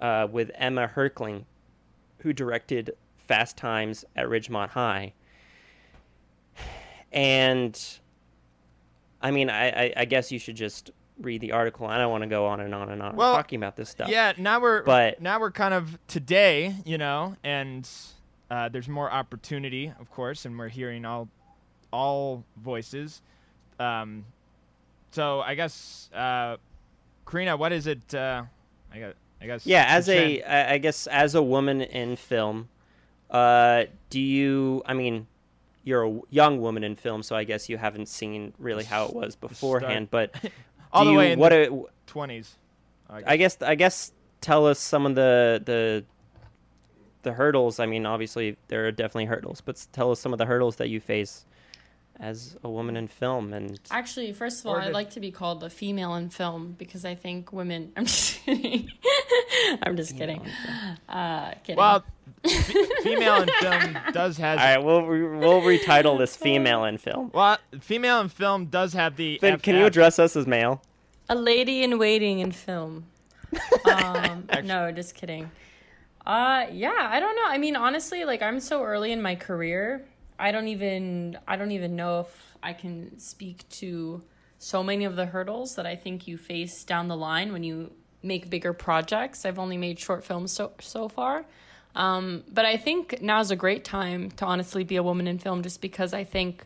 [0.00, 1.44] uh, with amy heckerling
[2.18, 5.12] who directed fast times at ridgemont high
[7.12, 7.98] and
[9.22, 11.86] I mean, I, I, I guess you should just read the article.
[11.86, 14.08] I don't want to go on and on and on Well, talking about this stuff.
[14.08, 17.88] yeah, now we're But- now we're kind of today, you know, and
[18.50, 21.28] uh, there's more opportunity, of course, and we're hearing all
[21.92, 23.20] all voices.
[23.80, 24.24] Um,
[25.12, 26.56] so I guess, uh,
[27.26, 28.14] Karina, what is it?
[28.14, 28.44] Uh,
[28.92, 29.66] I got, I guess.
[29.66, 32.68] Yeah, as a, I I guess, as a woman in film,
[33.30, 34.82] uh, do you?
[34.86, 35.26] I mean,
[35.84, 39.14] you're a young woman in film, so I guess you haven't seen really how it
[39.14, 40.08] was beforehand.
[40.10, 40.34] But
[40.92, 41.50] all the you, way in what?
[41.50, 42.56] the twenties.
[43.12, 46.04] I guess, I guess, tell us some of the the
[47.22, 47.80] the hurdles.
[47.80, 50.88] I mean, obviously there are definitely hurdles, but tell us some of the hurdles that
[50.88, 51.44] you face
[52.20, 55.30] as a woman in film and Actually, first of all, Or I'd like to be
[55.30, 57.92] called a female in film because I think women.
[57.96, 58.90] I'm just kidding.
[59.82, 60.46] I'm just kidding.
[61.08, 61.76] Uh, kidding.
[61.76, 62.04] Well,
[62.44, 66.98] f- female in film does have All right, we'll re- we'll retitle this female in
[66.98, 67.30] film.
[67.32, 69.38] Well, female in film does have the.
[69.40, 70.82] Then can you address us as male?
[71.30, 73.06] a lady in waiting in film.
[73.84, 75.48] Um, no, just kidding.
[76.26, 77.46] Uh, yeah, I don't know.
[77.46, 80.04] I mean, honestly, like I'm so early in my career.
[80.40, 84.22] I don't even I don't even know if I can speak to
[84.58, 87.92] so many of the hurdles that I think you face down the line when you
[88.22, 89.44] make bigger projects.
[89.44, 91.44] I've only made short films so so far.
[91.94, 95.62] Um, but I think now's a great time to honestly be a woman in film
[95.62, 96.64] just because I think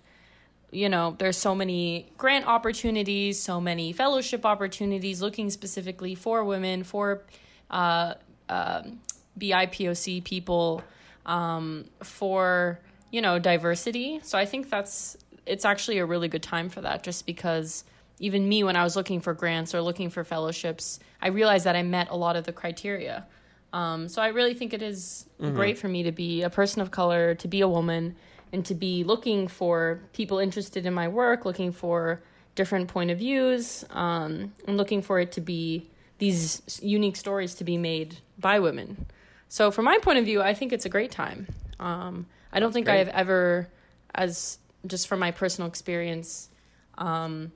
[0.74, 6.82] you know, there's so many grant opportunities, so many fellowship opportunities looking specifically for women,
[6.82, 7.22] for
[7.70, 8.14] uh,
[8.48, 9.00] um,
[9.38, 10.82] BIPOC people,
[11.26, 12.80] um, for,
[13.14, 14.18] you know, diversity.
[14.24, 17.84] So I think that's, it's actually a really good time for that just because
[18.18, 21.76] even me, when I was looking for grants or looking for fellowships, I realized that
[21.76, 23.24] I met a lot of the criteria.
[23.72, 26.90] Um, so I really think it is great for me to be a person of
[26.90, 28.16] color, to be a woman,
[28.52, 32.20] and to be looking for people interested in my work, looking for
[32.56, 37.62] different point of views, um, and looking for it to be these unique stories to
[37.62, 39.06] be made by women.
[39.48, 41.46] So from my point of view, I think it's a great time.
[41.78, 43.68] Um, I don't think I've ever,
[44.14, 46.48] as just from my personal experience,
[46.96, 47.52] um,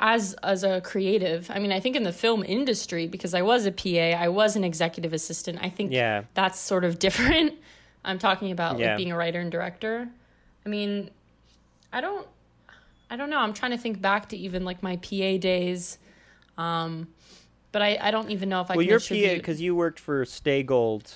[0.00, 3.64] as as a creative i mean i think in the film industry because i was
[3.64, 6.24] a pa i was an executive assistant i think Yeah.
[6.34, 7.54] that's sort of different
[8.04, 8.88] I'm talking about Yeah.
[8.88, 10.08] like being a writer and director.
[10.66, 11.10] I mean,
[11.92, 12.26] I don't
[13.08, 13.38] I don't know.
[13.38, 15.98] I'm trying to think back to even like my PA days.
[16.58, 17.08] Um
[17.72, 19.00] but I, I don't even know if I well, can your
[19.30, 21.12] PA because you worked for Stay Gold.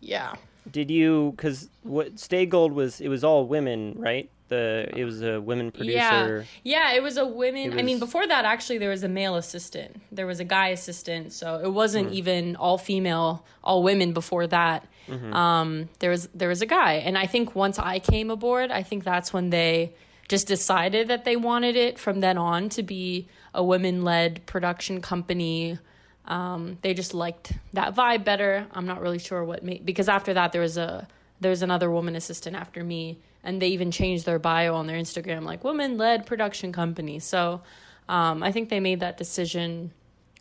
[0.00, 0.34] Yeah.
[0.70, 1.32] Did you?
[1.36, 4.28] Because what Stay Gold was, it was all women, right?
[4.48, 6.46] The it was a women producer.
[6.62, 7.72] Yeah, yeah it was a women.
[7.72, 10.00] It I mean, before that, actually, there was a male assistant.
[10.12, 14.12] There was a guy assistant, so it wasn't even all female, all women.
[14.12, 15.32] Before that, Mm-hmm.
[15.34, 18.82] um, there was there was a guy, and I think once I came aboard, I
[18.82, 19.94] think that's when they
[20.28, 25.00] just decided that they wanted it from then on to be a women led production
[25.00, 25.78] company.
[26.26, 28.66] Um, they just liked that vibe better.
[28.72, 31.06] I'm not really sure what made because after that there was a
[31.40, 34.98] there was another woman assistant after me, and they even changed their bio on their
[34.98, 37.18] Instagram like woman led production company.
[37.18, 37.62] So
[38.08, 39.92] um, I think they made that decision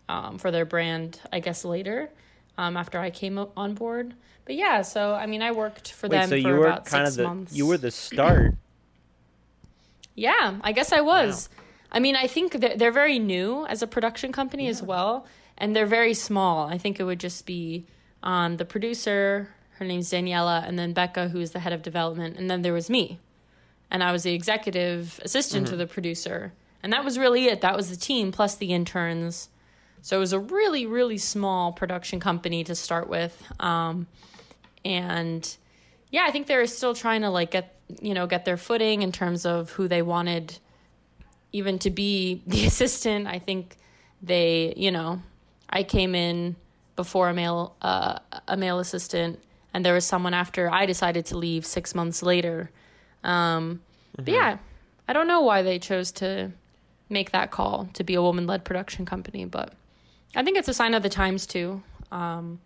[0.09, 2.09] um, for their brand, I guess later
[2.57, 4.13] um, after I came on board.
[4.45, 6.85] But yeah, so I mean, I worked for Wait, them so for you were about
[6.85, 7.53] kind six of the months.
[7.53, 8.55] you were the start.
[10.17, 11.49] Yeah, I guess I was.
[11.91, 15.25] I mean, I think they're, they're very new as a production company as well,
[15.57, 16.67] and they're very small.
[16.67, 17.85] I think it would just be
[18.23, 22.37] on the producer, her name's Daniela, and then Becca, who is the head of development,
[22.37, 23.19] and then there was me.
[23.91, 26.53] And I was the executive assistant to the producer.
[26.81, 27.61] And that was really it.
[27.61, 29.49] That was the team plus the interns.
[30.01, 33.43] So it was a really, really small production company to start with.
[33.59, 34.07] Um,
[34.83, 35.57] and
[36.11, 39.11] yeah, I think they're still trying to like get you know get their footing in
[39.11, 40.57] terms of who they wanted
[41.51, 43.27] even to be the assistant.
[43.27, 43.77] I think
[44.21, 45.21] they you know
[45.69, 46.55] I came in
[46.95, 49.39] before a male uh, a male assistant,
[49.73, 52.69] and there was someone after I decided to leave six months later.
[53.23, 53.81] Um,
[54.15, 54.57] But yeah,
[55.07, 56.51] I don't know why they chose to
[57.09, 59.73] make that call to be a woman led production company, but
[60.35, 61.81] I think it's a sign of the times too.
[62.11, 62.59] Um,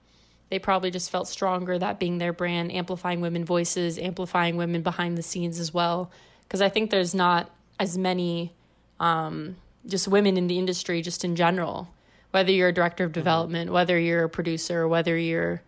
[0.50, 5.18] they probably just felt stronger that being their brand, amplifying women voices, amplifying women behind
[5.18, 6.12] the scenes as well.
[6.44, 8.54] Because I think there's not as many
[9.00, 11.88] um, just women in the industry, just in general.
[12.32, 15.62] Whether you're a director of development, whether you're a producer, whether you're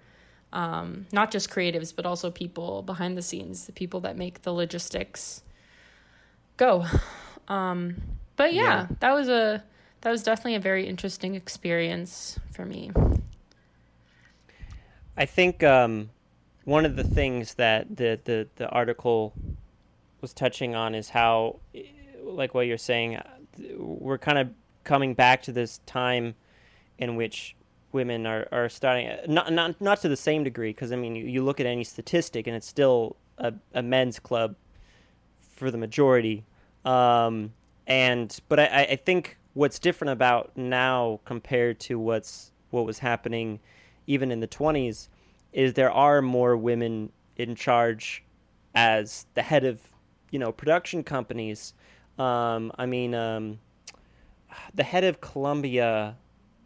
[0.53, 4.53] um, not just creatives, but also people behind the scenes, the people that make the
[4.53, 5.41] logistics
[6.57, 6.85] go.
[7.47, 7.95] Um,
[8.35, 8.87] but yeah, Yeah.
[8.99, 9.63] that was a
[10.01, 12.91] that was definitely a very interesting experience for me.
[15.17, 16.09] I think um,
[16.65, 19.33] one of the things that the, the, the article
[20.21, 21.59] was touching on is how,
[22.23, 23.19] like what you're saying,
[23.77, 24.49] we're kind of
[24.83, 26.33] coming back to this time
[27.01, 27.55] in which
[27.91, 31.25] women are, are starting not not not to the same degree because I mean you,
[31.25, 34.55] you look at any statistic and it's still a, a men's club
[35.55, 36.45] for the majority.
[36.85, 37.53] Um,
[37.87, 42.99] and but I, I- I think what's different about now compared to what's what was
[42.99, 43.59] happening
[44.07, 45.09] even in the 20s
[45.51, 48.23] is there are more women in charge
[48.73, 49.81] as the head of
[50.31, 51.73] you know production companies.
[52.19, 53.59] Um, i mean um,
[54.73, 56.17] the head of columbia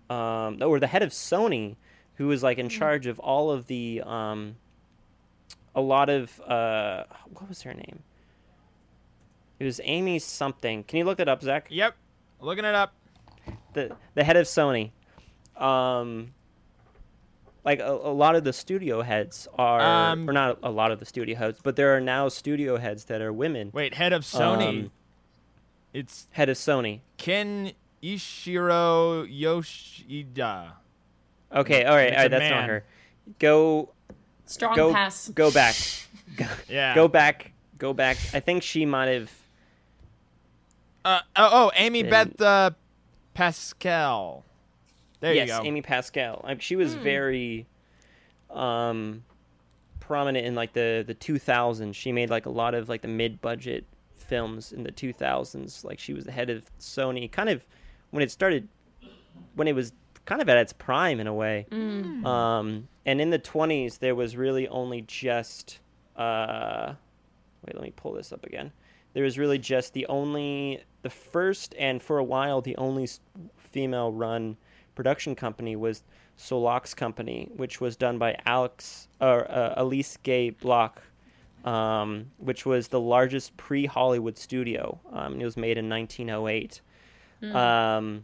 [0.10, 1.76] um, or the head of sony
[2.16, 4.56] who was like in charge of all of the um,
[5.76, 8.00] a lot of uh, what was her name
[9.60, 11.96] it was amy something can you look that up zach Yep.
[12.42, 12.94] Looking it up.
[13.74, 14.92] the the head of Sony,
[15.56, 16.34] um,
[17.64, 21.00] like a, a lot of the studio heads are, Um, or not a lot of
[21.00, 23.72] the studio heads, but there are now studio heads that are women.
[23.74, 24.84] Wait, head of Sony.
[24.86, 24.92] Um,
[25.94, 27.00] it's Head of Sony.
[27.18, 27.72] Ken
[28.14, 30.74] Ishiro Yoshida.
[31.52, 32.32] Okay, all right, all right.
[32.32, 32.52] that's man.
[32.52, 32.86] not her.
[33.40, 33.90] Go,
[34.46, 35.30] Strong go, pass.
[35.30, 35.76] go back,
[36.38, 36.94] go, Yeah.
[36.94, 38.18] go back, go back.
[38.34, 39.32] I think she might have.
[41.04, 42.72] Uh, oh, oh, Amy Been- Beth uh,
[43.34, 44.44] Pascal.
[45.22, 45.58] There yes, you go.
[45.60, 46.42] Yes, Amy Pascal.
[46.44, 47.66] Like, she was very,
[48.52, 49.24] um,
[50.00, 51.96] prominent in like the the 2000s.
[51.96, 55.84] She made like a lot of like the mid budget films in the 2000s.
[55.84, 57.66] Like she was the head of Sony, kind of
[58.12, 58.68] when it started,
[59.56, 59.92] when it was
[60.26, 61.68] kind of at its prime in a way.
[62.26, 65.80] Um, and in the 20s, there was really only just.
[66.16, 66.94] Uh,
[67.66, 68.72] wait, let me pull this up again.
[69.14, 73.08] There was really just the only, the first, and for a while, the only
[73.58, 74.58] female run
[74.94, 76.04] production company was
[76.38, 81.02] Solax Company, which was done by Alex or uh, Elise Gay Block,
[81.64, 85.00] um, which was the largest pre-Hollywood studio.
[85.12, 86.82] Um, it was made in 1908.
[87.54, 88.24] Um,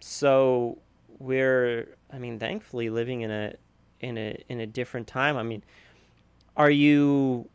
[0.00, 0.78] so
[1.18, 3.54] we're, I mean, thankfully living in a
[4.00, 5.36] in a in a different time.
[5.36, 5.62] I mean,
[6.56, 7.48] are you?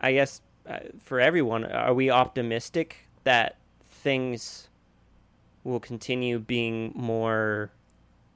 [0.00, 4.68] I guess uh, for everyone, are we optimistic that things
[5.64, 7.70] will continue being more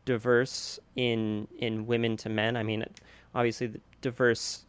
[0.09, 2.57] diverse in in women to men.
[2.57, 2.85] I mean,
[3.35, 4.65] obviously, diverse.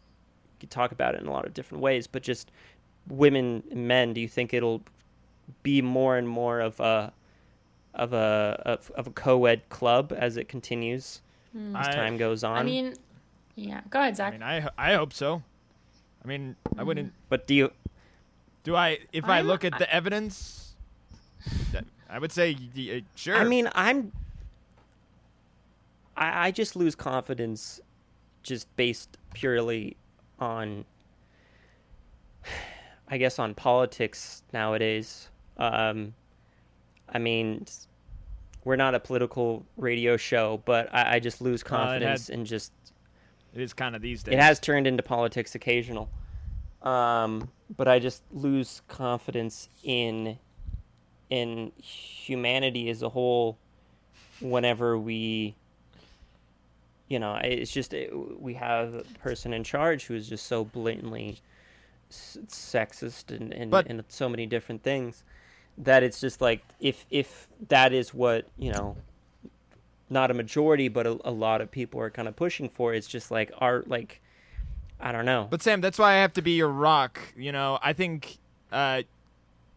[0.53, 2.51] You could talk about it in a lot of different ways, but just
[3.07, 4.14] women and men.
[4.14, 4.82] Do you think it'll
[5.64, 7.14] be more and more of a
[7.93, 11.22] of a of, of a co-ed club as it continues
[11.52, 11.76] hmm.
[11.76, 12.58] as I- time goes on?
[12.58, 12.95] I mean,
[13.56, 13.82] yeah.
[13.89, 14.34] Go ahead, I Zach.
[14.34, 15.43] mean, I I hope so.
[16.24, 16.88] I mean, I hmm.
[16.88, 17.14] wouldn't.
[17.30, 17.72] but do you?
[18.64, 19.00] Do I?
[19.14, 20.76] If I I'm- look at the evidence,
[21.72, 23.36] that- I would say y- y- uh, sure.
[23.36, 24.12] I mean, I'm.
[26.18, 27.80] I, I just lose confidence,
[28.43, 29.95] just based purely
[30.39, 30.86] on.
[33.12, 35.30] I guess on politics nowadays.
[35.60, 36.14] Um,
[37.07, 37.66] I mean,
[38.64, 42.30] we're not a political radio show, but I, I just lose Well, it had- confidence
[42.30, 42.72] in just
[43.53, 44.34] it is kind of these days.
[44.36, 46.10] it has turned into politics occasional.
[46.84, 50.38] Um, but I just lose confidence in
[51.30, 53.57] in humanity as a whole
[54.39, 55.55] whenever we
[57.07, 60.64] you know, it's just it, we have a person in charge who is just so
[60.64, 61.39] blatantly
[62.12, 65.24] s- sexist and and, But- and so many different things
[65.80, 68.98] that it's just like if if that is what, you know,
[70.10, 72.94] not a majority, but a, a lot of people are kind of pushing for.
[72.94, 74.22] It's just like our like,
[75.00, 75.48] I don't know.
[75.50, 77.20] But Sam, that's why I have to be your rock.
[77.38, 78.38] You know, I think
[78.72, 79.04] uh,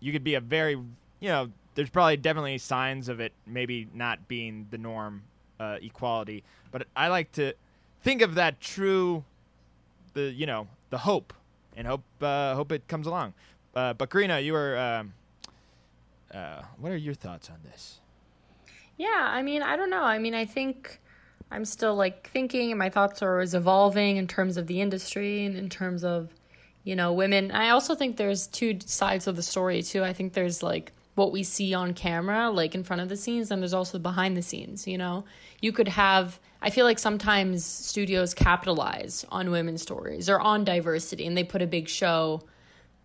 [0.01, 4.29] you could be a very, you know, there's probably definitely signs of it maybe not
[4.29, 5.23] being the norm,
[5.61, 6.43] uh, equality.
[6.71, 7.55] But I like to
[8.03, 9.25] think of that true,
[10.15, 11.33] the you know, the hope,
[11.77, 13.35] and hope uh, hope it comes along.
[13.75, 14.77] Uh, but Karina, you were.
[14.77, 15.15] Um,
[16.33, 18.01] uh, what are your thoughts on this?
[18.97, 20.03] Yeah, I mean, I don't know.
[20.03, 21.01] I mean, I think
[21.51, 25.45] I'm still like thinking, and my thoughts are always evolving in terms of the industry
[25.45, 26.31] and in terms of,
[26.85, 27.51] you know, women.
[27.51, 30.03] I also think there's two sides of the story too.
[30.03, 33.51] I think there's like what we see on camera, like in front of the scenes,
[33.51, 34.87] and there's also behind the scenes.
[34.87, 35.25] You know,
[35.61, 36.39] you could have.
[36.61, 41.61] I feel like sometimes studios capitalize on women's stories or on diversity, and they put
[41.61, 42.43] a big show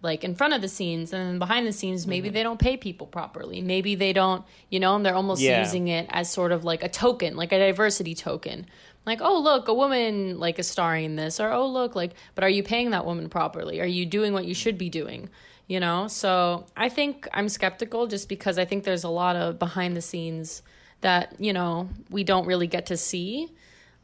[0.01, 2.77] like in front of the scenes and then behind the scenes maybe they don't pay
[2.77, 3.61] people properly.
[3.61, 5.59] Maybe they don't you know and they're almost Yeah.
[5.59, 8.67] using it as sort of like a token like a diversity token.
[9.05, 12.43] Like oh look a woman like is starring in this or oh look like but
[12.43, 13.81] are you paying that woman properly?
[13.81, 15.29] Are you doing what you should be doing?
[15.67, 16.07] You know?
[16.07, 20.01] So i think i'm skeptical just because i think there's a lot of behind the
[20.01, 20.61] scenes
[21.01, 23.49] that you know we don't really get to see.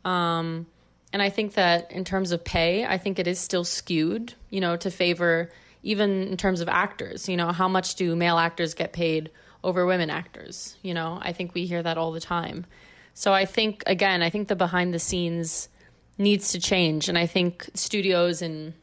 [0.06, 0.66] Um
[1.12, 4.60] and I think that in terms of pay, I think it is still skewed, you
[4.60, 5.52] know, to favor
[5.84, 7.30] even in terms of actors.
[7.30, 9.30] You know, how much do male actors get paid
[9.64, 10.78] over women actors?
[10.82, 12.66] You know, I think we hear that all the time.
[13.14, 15.70] So I think again, I think the behind the scenes
[16.18, 18.74] needs to change, and I think studios and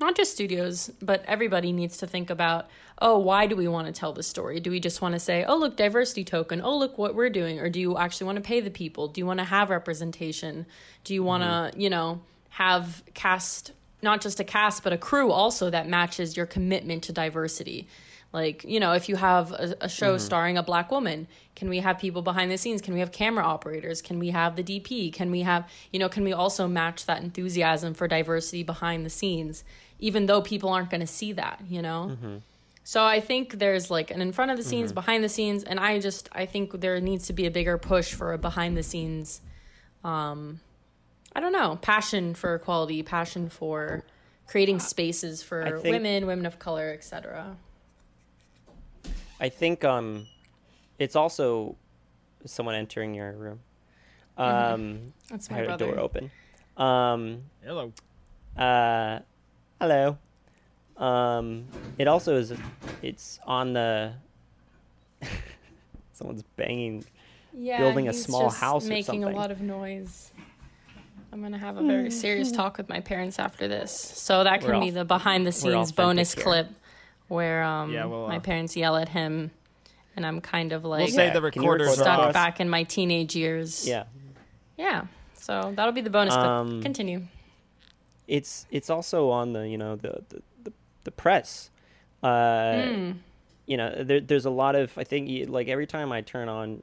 [0.00, 2.68] not just studios, but everybody needs to think about,
[3.00, 4.58] oh, why do we want to tell the story?
[4.58, 7.60] Do we just want to say, oh, look, diversity token, oh, look what we're doing?
[7.60, 9.08] Or do you actually want to pay the people?
[9.08, 10.66] Do you want to have representation?
[11.04, 11.80] Do you want to, mm-hmm.
[11.80, 13.72] you know, have cast,
[14.02, 17.88] not just a cast, but a crew also that matches your commitment to diversity?
[18.32, 20.24] Like, you know, if you have a, a show mm-hmm.
[20.24, 21.26] starring a black woman,
[21.56, 22.80] can we have people behind the scenes?
[22.80, 24.00] Can we have camera operators?
[24.00, 25.12] Can we have the DP?
[25.12, 29.10] Can we have, you know, can we also match that enthusiasm for diversity behind the
[29.10, 29.64] scenes,
[29.98, 32.12] even though people aren't going to see that, you know?
[32.12, 32.36] Mm-hmm.
[32.84, 34.94] So I think there's like an in front of the scenes, mm-hmm.
[34.94, 38.14] behind the scenes, and I just I think there needs to be a bigger push
[38.14, 39.40] for a behind the scenes
[40.02, 40.60] um
[41.34, 44.04] I don't know, passion for equality, passion for
[44.46, 47.56] creating spaces for think- women, women of color, etc.
[49.40, 50.26] I think um,
[50.98, 51.76] it's also
[52.44, 53.60] someone entering your room.
[54.36, 55.84] Um, That's I my heard brother.
[55.86, 56.30] a door open.
[56.76, 57.92] Um, Hello.
[58.56, 59.20] uh,
[59.80, 60.16] hello.
[60.96, 61.66] Um,
[61.98, 62.52] it also is.
[63.02, 64.12] It's on the.
[66.12, 67.04] Someone's banging.
[67.52, 70.30] Yeah, building a he's small just house or making a lot of noise.
[71.32, 74.66] I'm gonna have a very serious talk with my parents after this, so that We're
[74.66, 76.68] can all- be the behind the scenes bonus authentic clip
[77.28, 79.50] where um Yeah, well, my uh, parents yell at him,
[80.16, 82.02] and I'm kind of like We'll say the Can you record recorders that are for
[82.02, 82.26] stuck us?
[82.26, 82.32] off.
[82.32, 83.86] back in my teenage years.
[83.86, 84.04] Yeah,
[84.76, 85.04] yeah.
[85.34, 86.82] So that'll be the bonus Um, clip.
[86.82, 87.22] Continue.
[88.26, 90.72] it's it's also on the you know the the the,
[91.04, 91.70] the press.
[92.22, 93.16] Uh, Mm.
[93.66, 96.48] You know, there, there's a lot of I think y- like every time I turn
[96.48, 96.82] on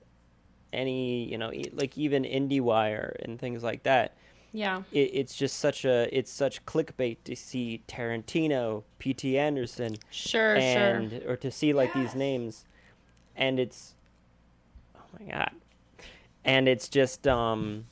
[0.71, 4.15] any you know e- like even IndieWire and things like that.
[4.53, 4.83] Yeah.
[4.91, 9.37] it, it's just such a it's such clickbait to see Tarantino, P.T.
[9.37, 10.55] Anderson, Sure.
[10.55, 11.31] and sure.
[11.31, 12.65] or to see like these names,
[13.35, 13.93] and it's
[14.95, 15.51] oh my god,
[16.45, 17.85] and it's just um,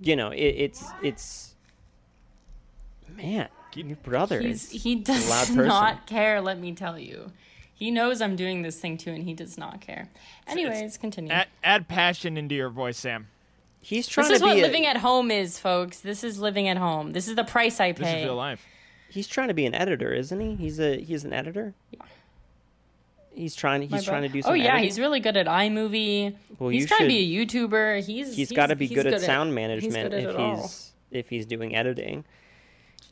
[0.00, 1.54] you know it, it's it's
[3.16, 5.66] man, your brother He's is he a loud does person.
[5.66, 6.40] not care.
[6.40, 7.32] Let me tell you.
[7.74, 10.08] He knows I'm doing this thing too, and he does not care.
[10.46, 11.32] Anyways, continue.
[11.32, 13.28] Add, add passion into your voice, Sam.
[13.82, 14.62] He's trying This is to what be.
[14.62, 16.00] living at home is, folks.
[16.00, 17.12] This is living at home.
[17.12, 18.24] This is the price I This is pay.
[18.24, 18.64] real life.
[19.08, 20.54] he's trying to be an editor, isn't he?
[20.56, 21.74] He's a he's an editor.
[23.34, 23.82] He's trying.
[23.82, 24.50] He's trying to do some.
[24.52, 24.84] Oh yeah, editing.
[24.84, 26.34] he's really good at iMovie.
[26.58, 28.04] Well, he's you trying should- to be a YouTuber.
[28.04, 30.56] He's he's got to be good, at sound he's management good at if it all.
[30.62, 32.24] he's if he's doing editing.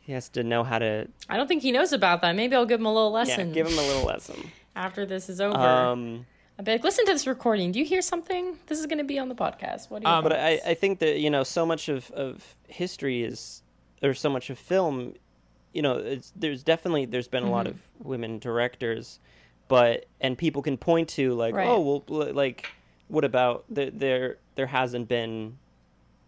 [0.03, 2.35] He has to know how to I don't think he knows about that.
[2.35, 4.51] Maybe I'll give him a little yeah, lesson give him a little lesson.
[4.77, 5.57] after this is over.
[5.57, 6.27] Um,
[6.59, 7.71] I'll be like, listen to this recording.
[7.73, 8.57] Do you hear something?
[8.67, 9.91] This is going to be on the podcast.
[9.91, 10.15] What do you?
[10.15, 13.63] Um, but I, I think that you know so much of, of history is
[14.03, 15.15] or so much of film
[15.73, 17.75] you know it's, there's definitely there's been a lot Mm-hmm.
[18.01, 19.19] of women directors
[19.69, 21.69] but and people can point to like Right.
[21.69, 22.67] oh well like
[23.09, 25.59] what about the, there there hasn't been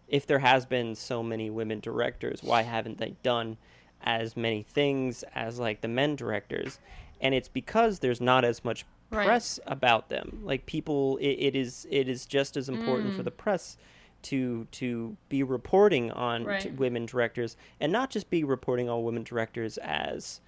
[0.08, 3.56] if there has been so many women directors why haven't they done
[4.02, 6.78] as many things as like the men directors
[7.20, 9.26] and it's because there's not as much Right.
[9.26, 13.16] press about them like people it, it is it is just as important Mm.
[13.16, 13.76] for the press
[14.22, 16.74] to to be reporting on t- Right.
[16.76, 20.40] women directors and not just be reporting on women directors as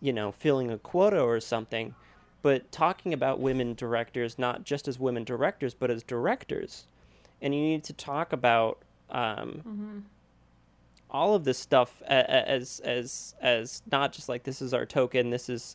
[0.00, 1.94] you know filling a quota or something
[2.42, 6.86] but talking about women directors not just as women directors but as directors
[7.42, 8.78] and you need to talk about
[9.10, 10.04] um,
[11.10, 15.48] all of this stuff as as as not just like this is our token this
[15.48, 15.74] is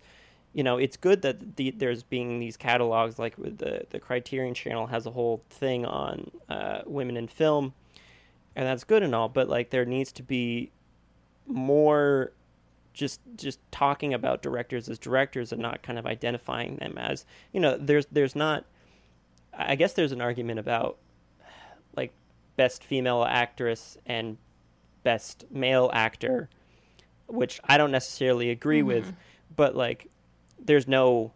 [0.53, 4.53] you know it's good that the, there's being these catalogs like with the the criterion
[4.53, 7.73] channel has a whole thing on uh, women in film
[8.55, 10.71] and that's good and all but like there needs to be
[11.47, 12.31] more
[12.93, 17.59] just just talking about directors as directors and not kind of identifying them as you
[17.59, 18.65] know there's there's not
[19.57, 20.97] i guess there's an argument about
[21.95, 22.11] like
[22.57, 24.37] best female actress and
[25.03, 26.49] best male actor
[27.27, 29.13] which i don't necessarily agree with
[29.55, 30.10] but like
[30.63, 31.31] there's no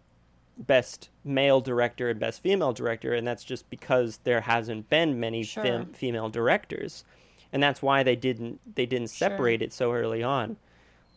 [0.58, 5.44] best male director and best female director and that's just because there hasn't been many
[5.44, 5.64] Sure.
[5.64, 7.04] fem- female directors
[7.52, 9.30] and that's why they didn't they didn't Sure.
[9.30, 10.56] separate it so early on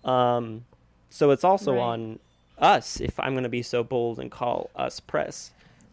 [0.04, 0.64] um
[1.10, 1.80] so it's also Right.
[1.82, 2.18] on
[2.58, 5.52] us if i'm going to be so bold and call us press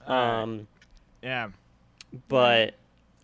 [0.09, 0.43] Alright.
[0.43, 0.67] um
[1.21, 1.49] Yeah.
[2.27, 2.73] but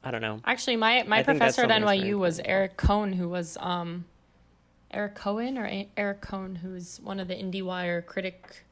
[0.03, 2.39] i don't know Actually, my my I professor at something that's very NYU was.
[2.45, 4.05] Eric Kohn, who was um,
[4.91, 8.65] Eric Cohen or A- Eric Kohn, who's one of the IndieWire critic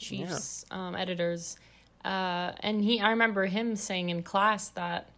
[0.00, 1.56] chiefs um, editors,
[2.04, 5.10] uh, and he I remember him saying in class that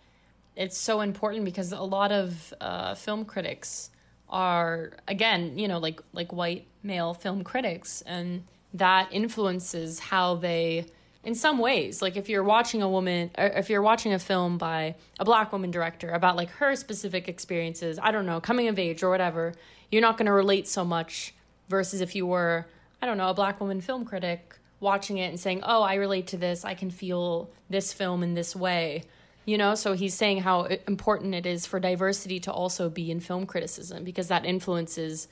[0.56, 3.90] it's so important because a lot of uh, film critics
[4.28, 10.86] are again you know like like white male film critics and that influences how they
[11.22, 14.94] in some ways like if you're watching a woman if you're watching a film by
[15.20, 19.02] a black woman director about like her specific experiences i don't know coming of age
[19.02, 19.54] or whatever
[19.90, 21.34] you're not going to relate so much
[21.68, 22.66] versus if you were
[23.02, 26.26] i don't know a black woman film critic watching it and saying oh i relate
[26.28, 26.64] to this.
[26.64, 29.04] I can feel this film in this way
[29.44, 29.74] you know?
[29.74, 34.04] So he's saying how important it is for diversity to also be in film criticism
[34.04, 35.28] because that influences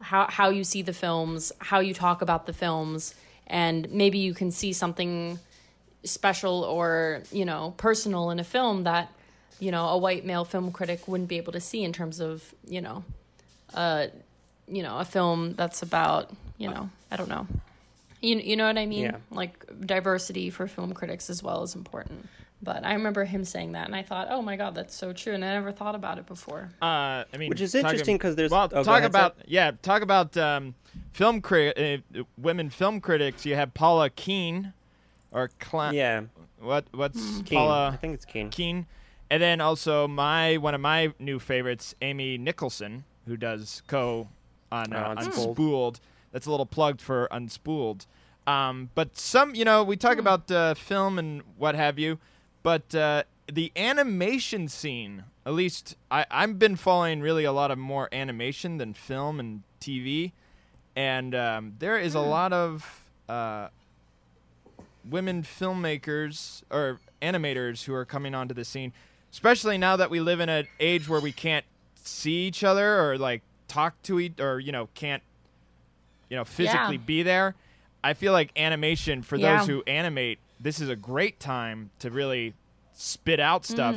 [0.00, 3.14] how how you see the films, how you talk about the films,
[3.46, 5.38] and maybe you can see something
[6.04, 9.10] special or you know personal in a film that
[9.58, 12.54] you know a white male film critic wouldn't be able to see in terms of
[12.68, 13.02] you know
[13.74, 14.06] uh
[14.68, 17.48] you know a film that's about you know I don't know
[18.20, 19.16] you you know what I mean Yeah.
[19.30, 22.28] like diversity for film critics as well is important.
[22.60, 25.32] But I remember him saying that, and I thought, "Oh my god, that's so true,"
[25.32, 26.70] and I never thought about it before.
[26.82, 29.70] Uh, I mean, Which is interesting because there's- well, oh, go talk ahead, about yeah,
[29.80, 30.74] talk about um,
[31.12, 31.72] film cri-
[32.16, 33.46] uh, women film critics.
[33.46, 34.72] You have Paula Keen,
[35.30, 36.22] or Cla- yeah
[36.58, 37.58] what what's Keen.
[37.58, 38.86] Paula i think it's keen Keen,
[39.30, 44.26] and then also my one of my new favorites, Amy Nicholson, who does co
[44.72, 45.56] on uh, Oh, Unspooled.
[45.56, 46.00] Unspooled.
[46.38, 48.06] That's a little plugged for Unspooled.
[48.46, 52.20] Um, but some, you know, we talk about uh, film and what have you,
[52.62, 57.78] but uh, the animation scene, at least I, I've been following really a lot of
[57.78, 60.30] more animation than film and TV,
[60.94, 63.66] and um, there is a lot of uh,
[65.10, 68.92] women filmmakers or animators who are coming onto the scene,
[69.32, 71.64] especially now that we live in an age where we can't
[71.96, 75.24] see each other or like talk to each or you know can't
[76.30, 77.02] you know physically Yeah.
[77.06, 77.54] be there.
[78.02, 79.58] I feel like animation for Yeah.
[79.58, 82.54] those who animate, this is a great time to really
[82.92, 83.96] spit out stuff.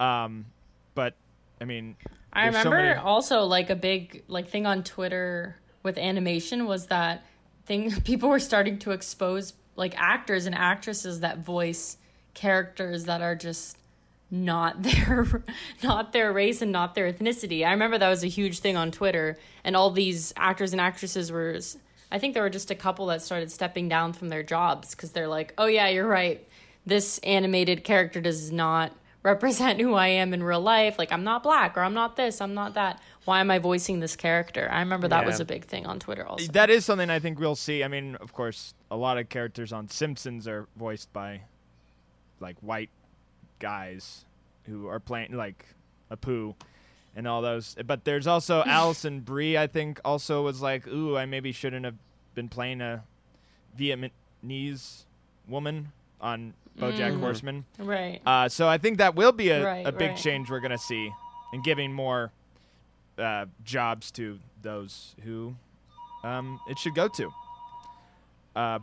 [0.00, 0.46] Um,
[0.94, 1.14] but
[1.60, 1.96] I mean,
[2.32, 6.66] I there's so remember many- also like a big like thing on Twitter with animation
[6.66, 7.24] was that
[7.66, 11.96] thing people were starting to expose like actors and actresses that voice
[12.34, 13.76] characters that are just
[14.34, 15.26] not their
[15.82, 17.64] not their race and not their ethnicity.
[17.64, 21.30] I remember that was a huge thing on Twitter and all these actors and actresses
[21.30, 21.58] were
[22.10, 25.12] I think there were just a couple that started stepping down from their jobs cuz
[25.12, 26.46] they're like, "Oh yeah, you're right.
[26.84, 30.98] This animated character does not represent who I am in real life.
[30.98, 33.00] Like I'm not black or I'm not this, I'm not that.
[33.24, 34.68] Why am I voicing this character?
[34.70, 35.26] I remember that Yeah.
[35.28, 36.50] was a big thing on Twitter also.
[36.52, 37.82] That is something I think we'll see.
[37.82, 41.42] I mean, of course, a lot of characters on Simpsons are voiced by
[42.40, 42.90] like white
[43.64, 44.26] guys
[44.66, 45.64] who are playing like
[46.10, 46.54] Apu
[47.16, 47.74] and all those.
[47.86, 49.56] But there's also Alison Brie.
[49.56, 51.94] I think also was like, ooh, I maybe shouldn't have
[52.34, 53.02] been playing a
[53.78, 55.04] Vietnamese
[55.48, 57.20] woman on BoJack Mm.
[57.20, 57.64] Horseman.
[57.78, 58.20] right.
[58.26, 60.18] Uh, so I think that will be a, Right, a big right.
[60.18, 61.10] change we're gonna see,
[61.52, 62.32] in giving more
[63.16, 65.54] uh, jobs to those who
[66.24, 67.32] um, it should go to.
[68.56, 68.78] Uh,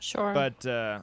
[0.00, 0.34] Sure.
[0.34, 1.00] but uh,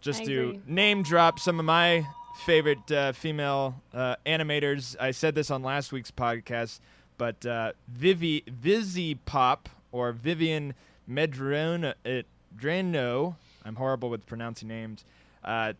[0.00, 0.60] just I to agree.
[0.66, 2.04] name drop some of my
[2.34, 6.80] favorite uh, female uh, animators, I said this on last week's podcast,
[7.18, 9.58] but uh, Vivi VivziePop
[9.92, 10.74] or Vivian
[11.08, 12.22] Medrano, uh,
[12.58, 15.04] Drano, I'm horrible with pronouncing names.
[15.44, 15.74] Uh,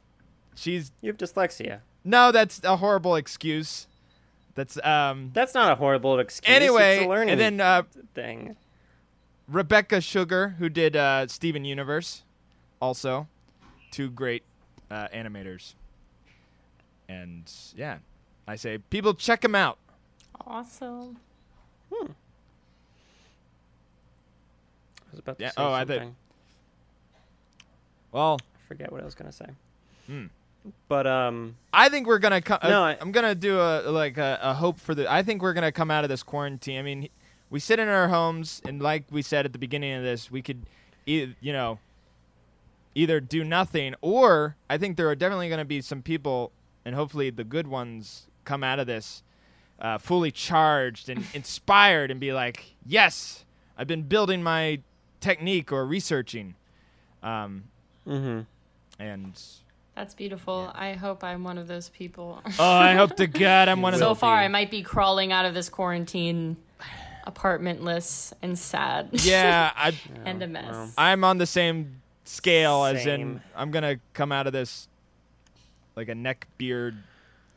[0.55, 1.81] she's You have dyslexia.
[2.05, 3.87] no, that's a horrible excuse.
[4.55, 5.31] That's um.
[5.35, 6.55] That's not a horrible excuse.
[6.55, 7.83] anyway, it's a learning and then uh,
[8.15, 8.57] thing.
[9.49, 12.23] Rebecca Sugar, who did uh, Steven Universe,
[12.81, 13.27] also
[13.91, 14.43] two great
[14.91, 15.75] uh, animators.
[17.09, 17.99] And yeah,
[18.49, 19.79] I say people check them out.
[20.47, 21.17] awesome.
[21.93, 22.07] I
[25.11, 26.17] was about to Yeah, say oh, I thought- something.
[28.13, 29.47] Well, I forget what I was gonna say.
[30.07, 30.27] Hmm.
[30.89, 32.59] But um, I think we're gonna come.
[32.63, 35.11] No, uh, I- I'm gonna do a like a, a hope for the.
[35.13, 36.79] I think we're gonna come out of this quarantine.
[36.79, 37.09] I mean,
[37.51, 40.43] we sit in our homes, and like we said at the beginning of this, we
[40.43, 40.63] could,
[41.07, 41.79] e- you know,
[42.95, 46.51] either do nothing, or I think there are definitely gonna be some people,
[46.85, 49.23] and hopefully the good ones come out of this
[49.81, 53.45] uh, fully charged and inspired, and be like, yes,
[53.77, 54.81] I've been building my
[55.21, 56.55] technique or researching,
[57.23, 57.65] um,
[58.07, 58.41] hmm
[58.99, 59.33] and
[59.97, 60.71] That's beautiful.
[60.75, 62.41] I hope I'm one of those people.
[62.59, 64.19] oh, I hope to God I'm one of so those.
[64.19, 66.57] far, I might be crawling out of this quarantine
[67.27, 69.09] apartmentless and sad.
[69.13, 70.71] Yeah, I and a mess.
[70.71, 70.91] well.
[70.97, 74.89] I'm on the same scale as in I'm gonna come out of this
[75.97, 76.97] like a neck beard,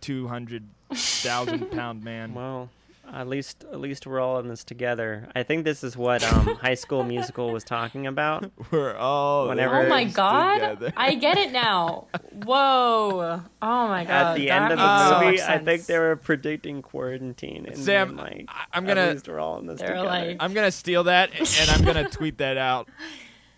[0.01, 0.63] two hundred
[0.93, 2.33] thousand pound man.
[2.33, 2.69] Well,
[3.11, 5.29] at least at least we're all in this together.
[5.35, 8.51] I think this is what um, High School Musical was talking about.
[8.71, 10.55] We're all Whenever- Oh my god!
[10.55, 10.93] together.
[10.97, 12.07] I get it now.
[12.43, 13.41] Whoa!
[13.61, 14.09] Oh my god!
[14.11, 17.65] At the end of the that so movie, I think they were predicting quarantine.
[17.67, 20.07] And Sam, being like, I- I'm gonna least we're all in this They're together.
[20.07, 22.89] like- I'm gonna steal that and I'm gonna tweet that out.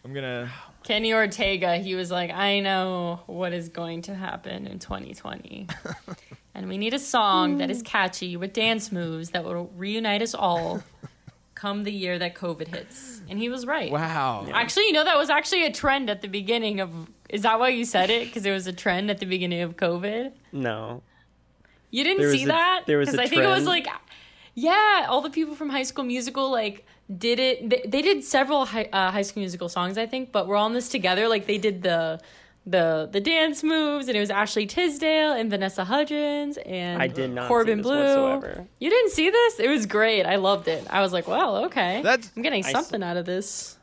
[0.06, 0.52] I'm gonna
[0.90, 1.78] Kenny Ortega.
[1.78, 5.68] He was like, "I know what is going to happen in 2020,
[6.56, 7.84] and we need a song that is hmm.
[7.84, 10.82] catchy with dance moves that will reunite us all."
[11.54, 13.92] Come the year that COVID hits, and he was right.
[13.92, 14.48] wow.
[14.52, 16.90] Actually, you know that was actually a trend at the beginning of.
[17.30, 18.26] Is that why you said it?
[18.28, 20.32] Because it was a trend at the beginning of COVID.
[20.54, 21.04] No.
[21.92, 22.84] You didn't There see a- that?
[22.88, 23.88] there was Because a I think it was like,
[24.56, 26.86] yeah, all the people from High School Musical like
[27.18, 27.70] did it.
[27.70, 30.68] They, they did several high, uh, High School Musical songs, I think, but we're all
[30.68, 31.28] in this together.
[31.28, 32.20] Like they did the
[32.66, 37.32] the the dance moves, and it was Ashley Tisdale and Vanessa Hudgens and I did
[37.32, 37.96] not see Corbin this Bleu.
[38.34, 38.68] whatsoever.
[38.80, 39.60] You didn't see this?
[39.60, 40.26] It was great.
[40.26, 40.86] I loved it.
[40.90, 43.78] I was like, well, okay, That's I'm getting I s- something out of this.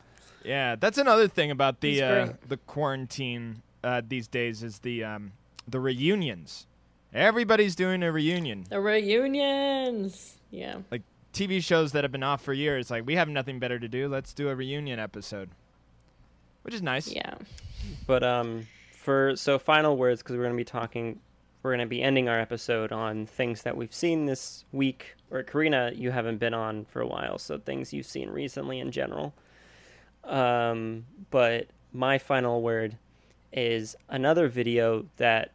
[0.45, 0.75] yeah.
[0.75, 5.33] That's another thing about the uh, the quarantine uh, these days is the um,
[5.67, 6.65] the reunions.
[7.13, 8.65] Everybody's doing a reunion.
[8.69, 10.37] The reunions.
[10.51, 10.77] Yeah.
[10.91, 11.01] like
[11.33, 12.89] TV shows that have been off for years.
[12.89, 14.07] Like we have nothing better to do.
[14.07, 15.49] Let's do a reunion episode,
[16.63, 17.07] which is nice.
[17.11, 17.35] Yeah.
[18.05, 21.19] But um, for so final words because we're going to be talking,
[21.63, 25.15] we're going to be ending our episode on things that we've seen this week.
[25.31, 28.91] Or Karina, you haven't been on for a while, so things you've seen recently in
[28.91, 29.33] general.
[30.23, 32.97] Um, but my final word
[33.53, 35.51] is another video that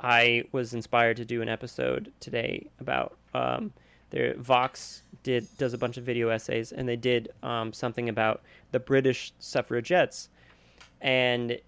[0.00, 3.16] I was inspired to do an episode today about.
[3.34, 3.72] Um,
[4.12, 8.42] there, Vox did does a bunch of video essays, and they did um, something about
[8.70, 10.28] the British suffragettes,
[11.00, 11.58] and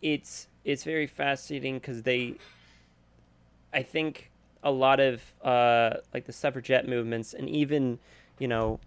[0.00, 2.34] it's it's very fascinating because they,
[3.74, 4.30] I think
[4.62, 7.98] a lot of uh, like the suffragette movements, and even
[8.38, 8.80] you know,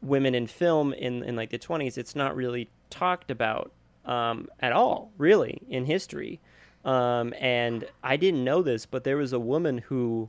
[0.00, 3.72] women in film in in like the twenties, it's not really talked about
[4.04, 6.40] um, at all, really, in history.
[6.84, 10.28] Um, and I didn't know this, but there was a woman who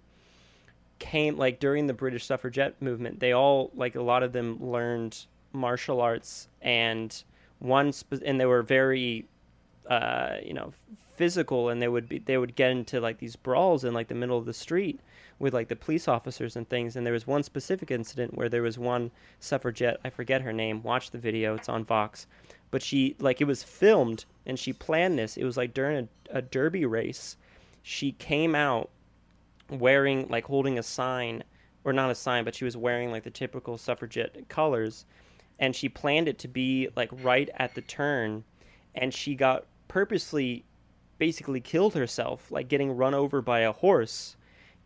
[1.03, 3.19] came like during the British suffragette movement.
[3.19, 7.23] They all like a lot of them learned martial arts, and
[7.59, 7.93] one
[8.25, 9.25] and they were very,
[9.89, 10.71] uh, you know,
[11.15, 14.15] physical, and they would be they would get into like these brawls in like the
[14.15, 15.01] middle of the street
[15.39, 16.95] with like the police officers and things.
[16.95, 20.81] And there was one specific incident where there was one suffragette, I forget her name.
[20.83, 22.27] Watch the video; it's on Vox.
[22.71, 25.35] But she like it was filmed, and she planned this.
[25.35, 27.35] It was like during a, a derby race,
[27.81, 28.89] she came out
[29.69, 31.43] wearing like holding a sign
[31.83, 35.05] or not a sign but she was wearing like the typical suffragette colors
[35.59, 38.43] and she planned it to be like right at the turn
[38.95, 40.63] and she got purposely
[41.17, 44.35] basically killed herself like getting run over by a horse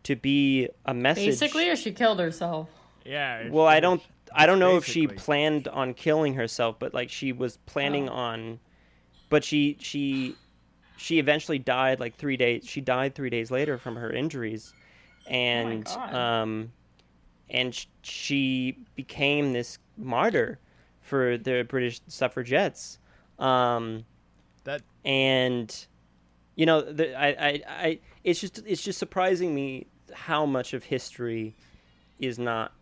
[0.04, 2.68] to be a message Basically, or she killed herself.
[3.04, 3.48] Yeah.
[3.48, 4.02] well i don't
[4.34, 8.12] i don't know if she planned on killing herself but like she was planning Oh.
[8.14, 8.60] on
[9.30, 10.36] but she she
[10.98, 14.74] she eventually died like three days she died three days later from her injuries
[15.28, 16.14] and God.
[16.14, 16.72] um
[17.48, 20.58] and sh- she became this martyr
[21.00, 22.98] for the british suffragettes
[23.38, 24.04] um
[24.64, 25.86] That and
[26.56, 30.84] you know the, I, I i it's just it's just surprising me how much of
[30.84, 31.54] history
[32.18, 32.72] is not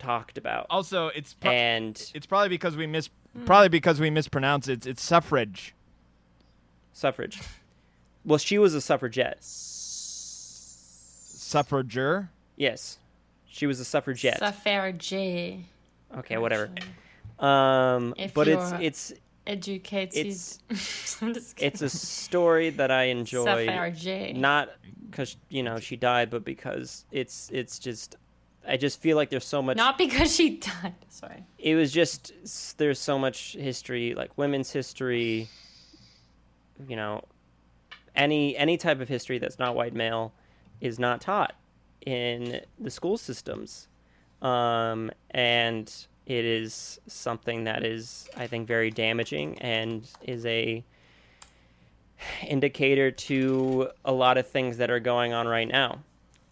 [0.00, 3.08] talked about also it's pro- and it's probably because we mis
[3.44, 4.72] probably because we mispronounce it.
[4.72, 5.72] It's, it's suffrage.
[6.92, 7.40] suffrage
[8.24, 9.38] well she was a suffragette
[11.42, 12.28] Suffrager.
[12.56, 12.98] yes
[13.46, 15.12] she was a suffragette Suffrage.
[16.16, 16.70] okay whatever
[17.38, 19.12] um If but it's you're- it's
[19.46, 20.76] Educates It's- you.
[21.28, 21.66] I'm just kidding.
[21.72, 24.36] it's a story that i enjoy Suffrage.
[24.36, 24.68] not
[25.08, 28.16] because you know she died but because it's it's just
[28.68, 30.94] i just feel like there's so much Not because she died.
[31.08, 31.42] Sorry.
[31.58, 32.32] it was just
[32.76, 35.48] there's so much history like women's history
[36.86, 37.24] you know
[38.14, 40.32] any any type of history that's not white male
[40.80, 41.54] is not taught
[42.04, 43.88] in the school systems
[44.42, 50.84] um, and it is something that is i think very damaging and is a
[52.46, 55.98] indicator to a lot of things that are going on right now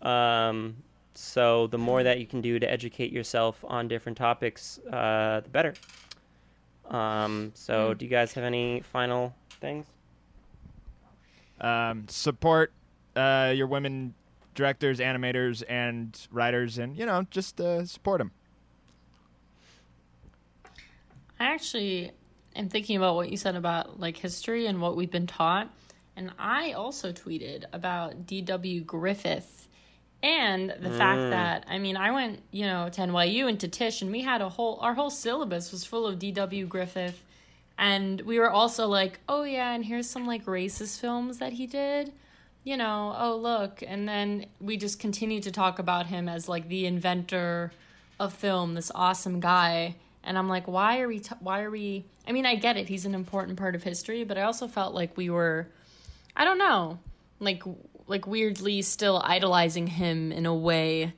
[0.03, 0.77] um,
[1.21, 5.49] so the more that you can do to educate yourself on different topics, uh, the
[5.51, 5.75] better.
[6.89, 9.87] Um, so, do you guys have any final things?
[11.61, 12.73] Um, support
[13.17, 14.15] uh, your women
[14.55, 18.33] directors, animators, and writers, and you know just uh, support them.
[21.41, 22.13] I actually
[22.57, 25.71] am thinking about what you said about like history and what we've been taught.
[26.17, 28.81] And I also tweeted about D.W.
[28.81, 29.69] Griffith
[30.21, 34.03] and the fact that I mean I went, you know, to NYU and to Tisch
[34.03, 36.67] and we had a whole our whole syllabus was full of D.W.
[36.67, 37.23] Griffith
[37.79, 41.66] and we were also like, "Oh yeah, and here's some like racist films that he
[41.66, 42.12] did."
[42.64, 46.68] You know, oh look, and then we just continued to talk about him as like
[46.68, 47.72] the inventor
[48.18, 49.95] of film, this awesome guy.
[50.24, 51.20] And I'm like, why are we?
[51.20, 52.05] T- why are we?
[52.26, 54.93] I mean, I get it; he's an important part of history, but I also felt
[54.95, 55.68] like we were,
[56.37, 56.99] I don't know,
[57.39, 57.62] like
[58.09, 61.14] like weirdly still idolizing him in a way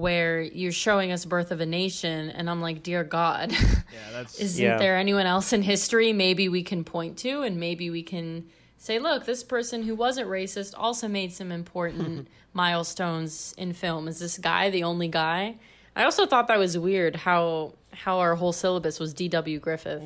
[0.00, 3.52] where you're showing us birth of a nation, and I'm like, dear God,
[3.92, 4.78] Yeah, that's isn't Yeah.
[4.78, 8.98] there anyone else in history maybe we can point to, and maybe we can say,
[8.98, 14.08] look, this person who wasn't racist also made some important milestones in film.
[14.08, 15.56] Is this guy the only guy?
[15.96, 19.60] I also thought that was weird how how our whole syllabus was D.W.
[19.60, 20.02] Griffith.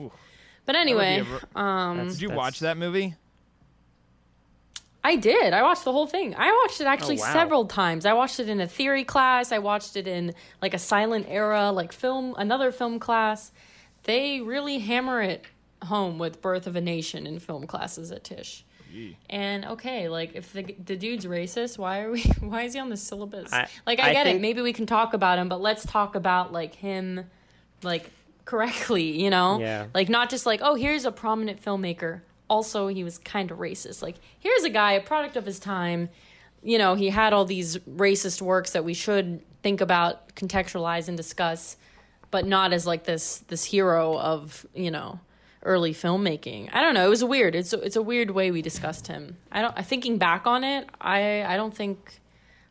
[0.66, 1.24] But anyway,
[1.54, 3.14] a um, Did you watch that movie?
[5.04, 5.52] I did.
[5.52, 6.34] I watched the whole thing.
[6.36, 7.32] I watched it actually Oh, wow.
[7.32, 8.04] several times.
[8.04, 9.52] I watched it in a theory class.
[9.52, 13.52] I watched it in like a silent era, like film, another film class.
[14.04, 15.44] They really hammer it
[15.84, 18.64] home with Birth of a Nation in film classes at Tisch.
[19.30, 22.22] And okay, like if the the dude's racist, why are we?
[22.40, 23.52] Why is he on the syllabus?
[23.52, 24.40] I- like I, I get think- it.
[24.42, 27.26] Maybe we can talk about him, but let's talk about like him,
[27.82, 28.10] like
[28.46, 29.22] correctly.
[29.22, 29.86] You know, Yeah.
[29.94, 32.22] like not just like oh here's a prominent filmmaker.
[32.48, 34.02] Also, he was kind of racist.
[34.02, 36.08] Like here's a guy, a product of his time.
[36.62, 41.16] You know, he had all these racist works that we should think about, contextualize, and
[41.16, 41.76] discuss,
[42.30, 45.20] but not as like this this hero of you know
[45.62, 46.70] early filmmaking.
[46.72, 47.06] I don't know.
[47.06, 47.54] It was weird.
[47.54, 49.36] It's a, it's a weird way we discussed him.
[49.52, 49.76] I don't.
[49.84, 52.20] Thinking back on it, I I don't think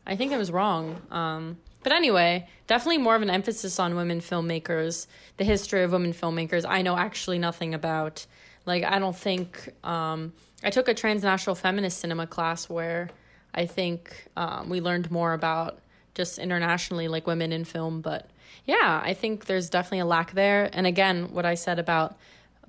[0.05, 1.01] I think I was wrong.
[1.11, 5.07] Um, but anyway, definitely more of an emphasis on women filmmakers,
[5.38, 6.65] the history of women filmmakers.
[6.67, 8.25] I know actually nothing about.
[8.68, 13.09] Like I don't think um, I took a transnational feminist cinema class where
[13.53, 15.80] I think um, we learned more about
[16.13, 18.01] just internationally like women in film.
[18.01, 18.30] But
[18.65, 20.70] yeah, I think there's definitely a lack there.
[20.74, 22.18] And again, what I said about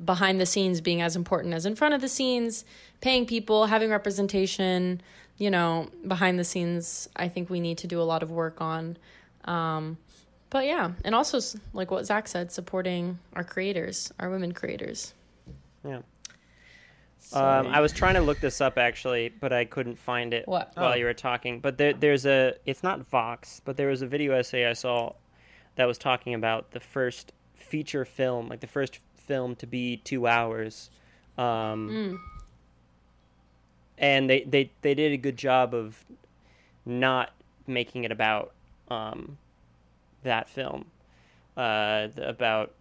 [0.03, 2.65] behind the scenes being as important as in front of the scenes,
[3.01, 5.01] paying people, having representation,
[5.39, 8.61] you know, behind the scenes, I think we need to do a lot of work
[8.61, 8.97] on.
[9.45, 9.99] Um,
[10.51, 11.41] but yeah, and also
[11.73, 15.15] like what Zach said, supporting our creators, our women creators.
[15.85, 16.01] Yeah.
[17.33, 20.73] Um, I was trying to look this up actually, but I couldn't find it What?
[20.75, 20.95] while Oh.
[20.95, 21.61] you were talking.
[21.61, 22.55] But there, there's a.
[22.65, 25.13] It's not Vox, but there was a video essay I saw
[25.77, 30.27] that was talking about the first feature film, like the first film to be two
[30.27, 30.91] hours.
[31.37, 32.21] Um,
[33.99, 36.05] and they, they they did a good job of
[36.87, 37.31] not
[37.67, 38.53] making it about
[38.91, 39.37] um,
[40.23, 40.87] that film
[41.57, 42.73] uh, the- about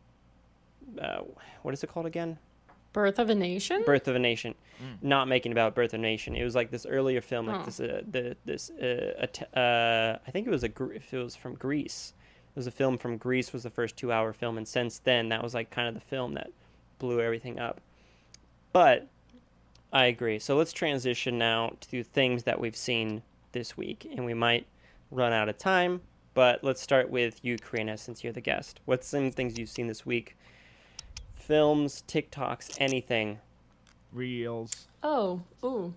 [1.01, 1.19] uh,
[1.63, 2.37] what is it called again
[2.97, 3.83] Birth of a Nation.
[3.85, 4.55] birth of a nation.
[5.03, 6.35] Not making about birth of a nation.
[6.35, 7.65] It was like this earlier film like Oh.
[7.65, 11.17] this uh, the this uh, att- uh, i think it was a Gr- if it
[11.23, 12.13] was from greece.
[12.49, 15.29] It was a film from greece was the first two hour film and since then
[15.29, 16.49] that was like kind of the film that
[16.97, 17.81] blew everything up.
[18.73, 19.07] But
[19.93, 20.39] i agree.
[20.39, 23.21] So let's transition now to things that we've seen
[23.51, 24.65] this week and we might
[25.11, 26.01] run out of time
[26.33, 28.79] but let's start with you karina since you're the guest.
[28.85, 30.35] What's some things you've seen this week
[31.47, 33.39] films tiktoks anything
[34.11, 34.87] Reels.
[35.01, 35.93] Oh, ooh.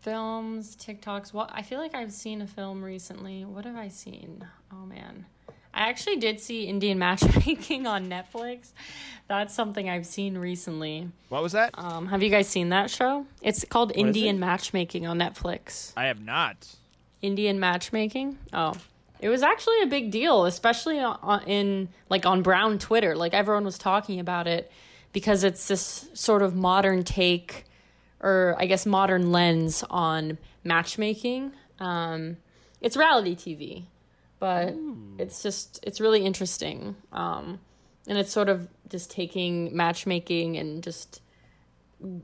[0.00, 1.32] Films, TikToks.
[1.32, 3.44] What I feel like I've seen a film recently.
[3.44, 4.46] What have I seen?
[4.72, 5.26] Oh man.
[5.72, 8.72] I actually did see Indian matchmaking on Netflix.
[9.26, 11.08] That's something I've seen recently.
[11.30, 11.70] What was that?
[11.74, 13.26] Um, have you guys seen that show?
[13.42, 14.40] It's called is Indian it?
[14.40, 15.92] Matchmaking on Netflix.
[15.96, 16.76] I have not.
[17.22, 18.38] Indian matchmaking.
[18.52, 18.74] Oh,
[19.24, 23.16] it was actually a big deal, especially on, in like on Brown Twitter.
[23.16, 24.70] Like everyone was talking about it
[25.14, 27.64] because it's this sort of modern take,
[28.20, 31.52] or I guess modern lens on matchmaking.
[31.78, 32.36] Um,
[32.82, 33.84] it's reality TV,
[34.40, 34.74] but
[35.18, 37.60] it's just it's really interesting, um,
[38.06, 41.22] and it's sort of just taking matchmaking and just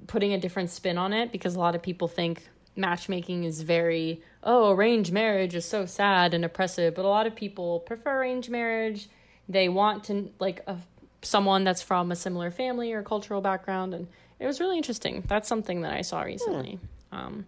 [0.07, 2.47] putting a different spin on it because a lot of people think
[2.77, 7.35] matchmaking is very oh arranged marriage is so sad and oppressive but a lot of
[7.35, 9.09] people prefer arranged marriage.
[9.49, 10.77] They want to like a,
[11.23, 14.07] someone that's from a similar family or cultural background and
[14.39, 15.23] it was really interesting.
[15.27, 16.79] That's something that i saw recently.
[17.13, 17.45] Um,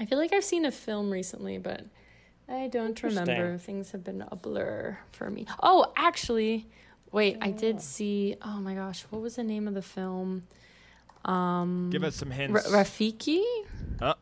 [0.00, 1.84] i feel like i've seen a film recently but
[2.48, 3.58] i don't remember.
[3.58, 5.46] Things have been a blur for me.
[5.62, 6.66] Oh actually
[7.10, 10.42] wait i did see oh my gosh what was the name of the film?
[11.24, 12.68] Um Give us some hints.
[12.68, 13.42] Rafiki?
[14.00, 14.14] Uh,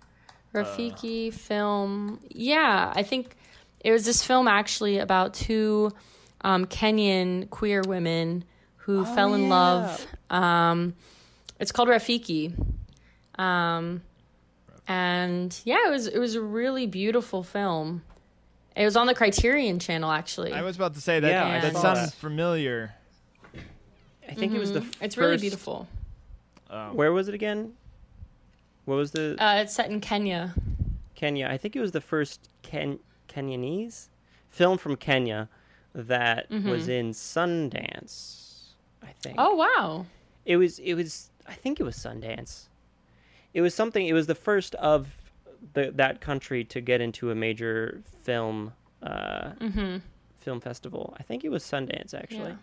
[0.55, 2.21] Rafiki film.
[2.29, 3.37] Yeah, I think
[3.81, 5.93] it was this film actually about two
[6.43, 8.45] um, Kenyan queer women
[8.77, 9.49] who Oh, fell in yeah.
[9.49, 10.07] love.
[10.31, 10.95] Um,
[11.59, 12.53] it's called Rafiki.
[13.39, 14.03] Um,
[14.89, 18.03] and yeah, it was it was a really beautiful film.
[18.77, 20.53] It was on the Criterion Channel actually.
[20.53, 21.29] I was about to say that.
[21.31, 22.13] Yeah, I that sounds that.
[22.15, 22.95] familiar.
[24.29, 24.81] I think it was the.
[24.81, 25.05] Mm-hmm.
[25.05, 25.89] it's really beautiful.
[26.69, 27.73] Um, Where was it again?
[28.85, 30.55] What was the Uh, it's set in Kenya.
[31.15, 31.49] Kenya?
[31.49, 34.09] I think it was the first Ken Kenyanese
[34.49, 35.49] film from Kenya
[35.95, 38.73] that was in Sundance.
[39.03, 39.37] I think.
[39.39, 39.47] Mm-hmm.
[39.49, 40.07] Oh wow!
[40.45, 40.79] It was.
[40.79, 41.31] It was.
[41.47, 42.69] I think it was Sundance.
[43.55, 44.07] It was something.
[44.07, 45.09] It was the first of
[45.73, 48.73] the that country to get into a major film.
[49.03, 49.97] Uh, Mm-hmm.
[50.41, 51.15] Film festival.
[51.19, 52.55] I think it was Sundance actually.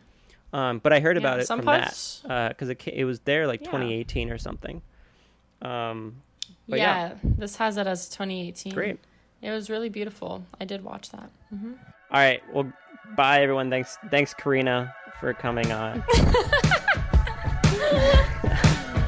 [0.51, 3.45] Um, but I heard Yeah, about it from parts- that because it, it was there
[3.45, 3.67] like Yeah.
[3.71, 4.81] 2018 or something.
[5.61, 6.15] Um,
[6.67, 7.09] But yeah.
[7.09, 8.73] yeah, this has it as 2018.
[8.73, 8.99] great.
[9.41, 10.43] It was really beautiful.
[10.59, 11.29] I did watch that.
[11.51, 11.59] All
[12.11, 12.41] right.
[12.53, 12.71] Well,
[13.15, 13.69] bye everyone.
[13.69, 16.03] Thanks, thanks Karina for coming on.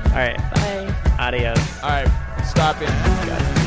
[0.09, 0.37] All right.
[0.55, 0.95] Bye.
[1.19, 1.83] Adios.
[1.83, 3.58] all right, stop it.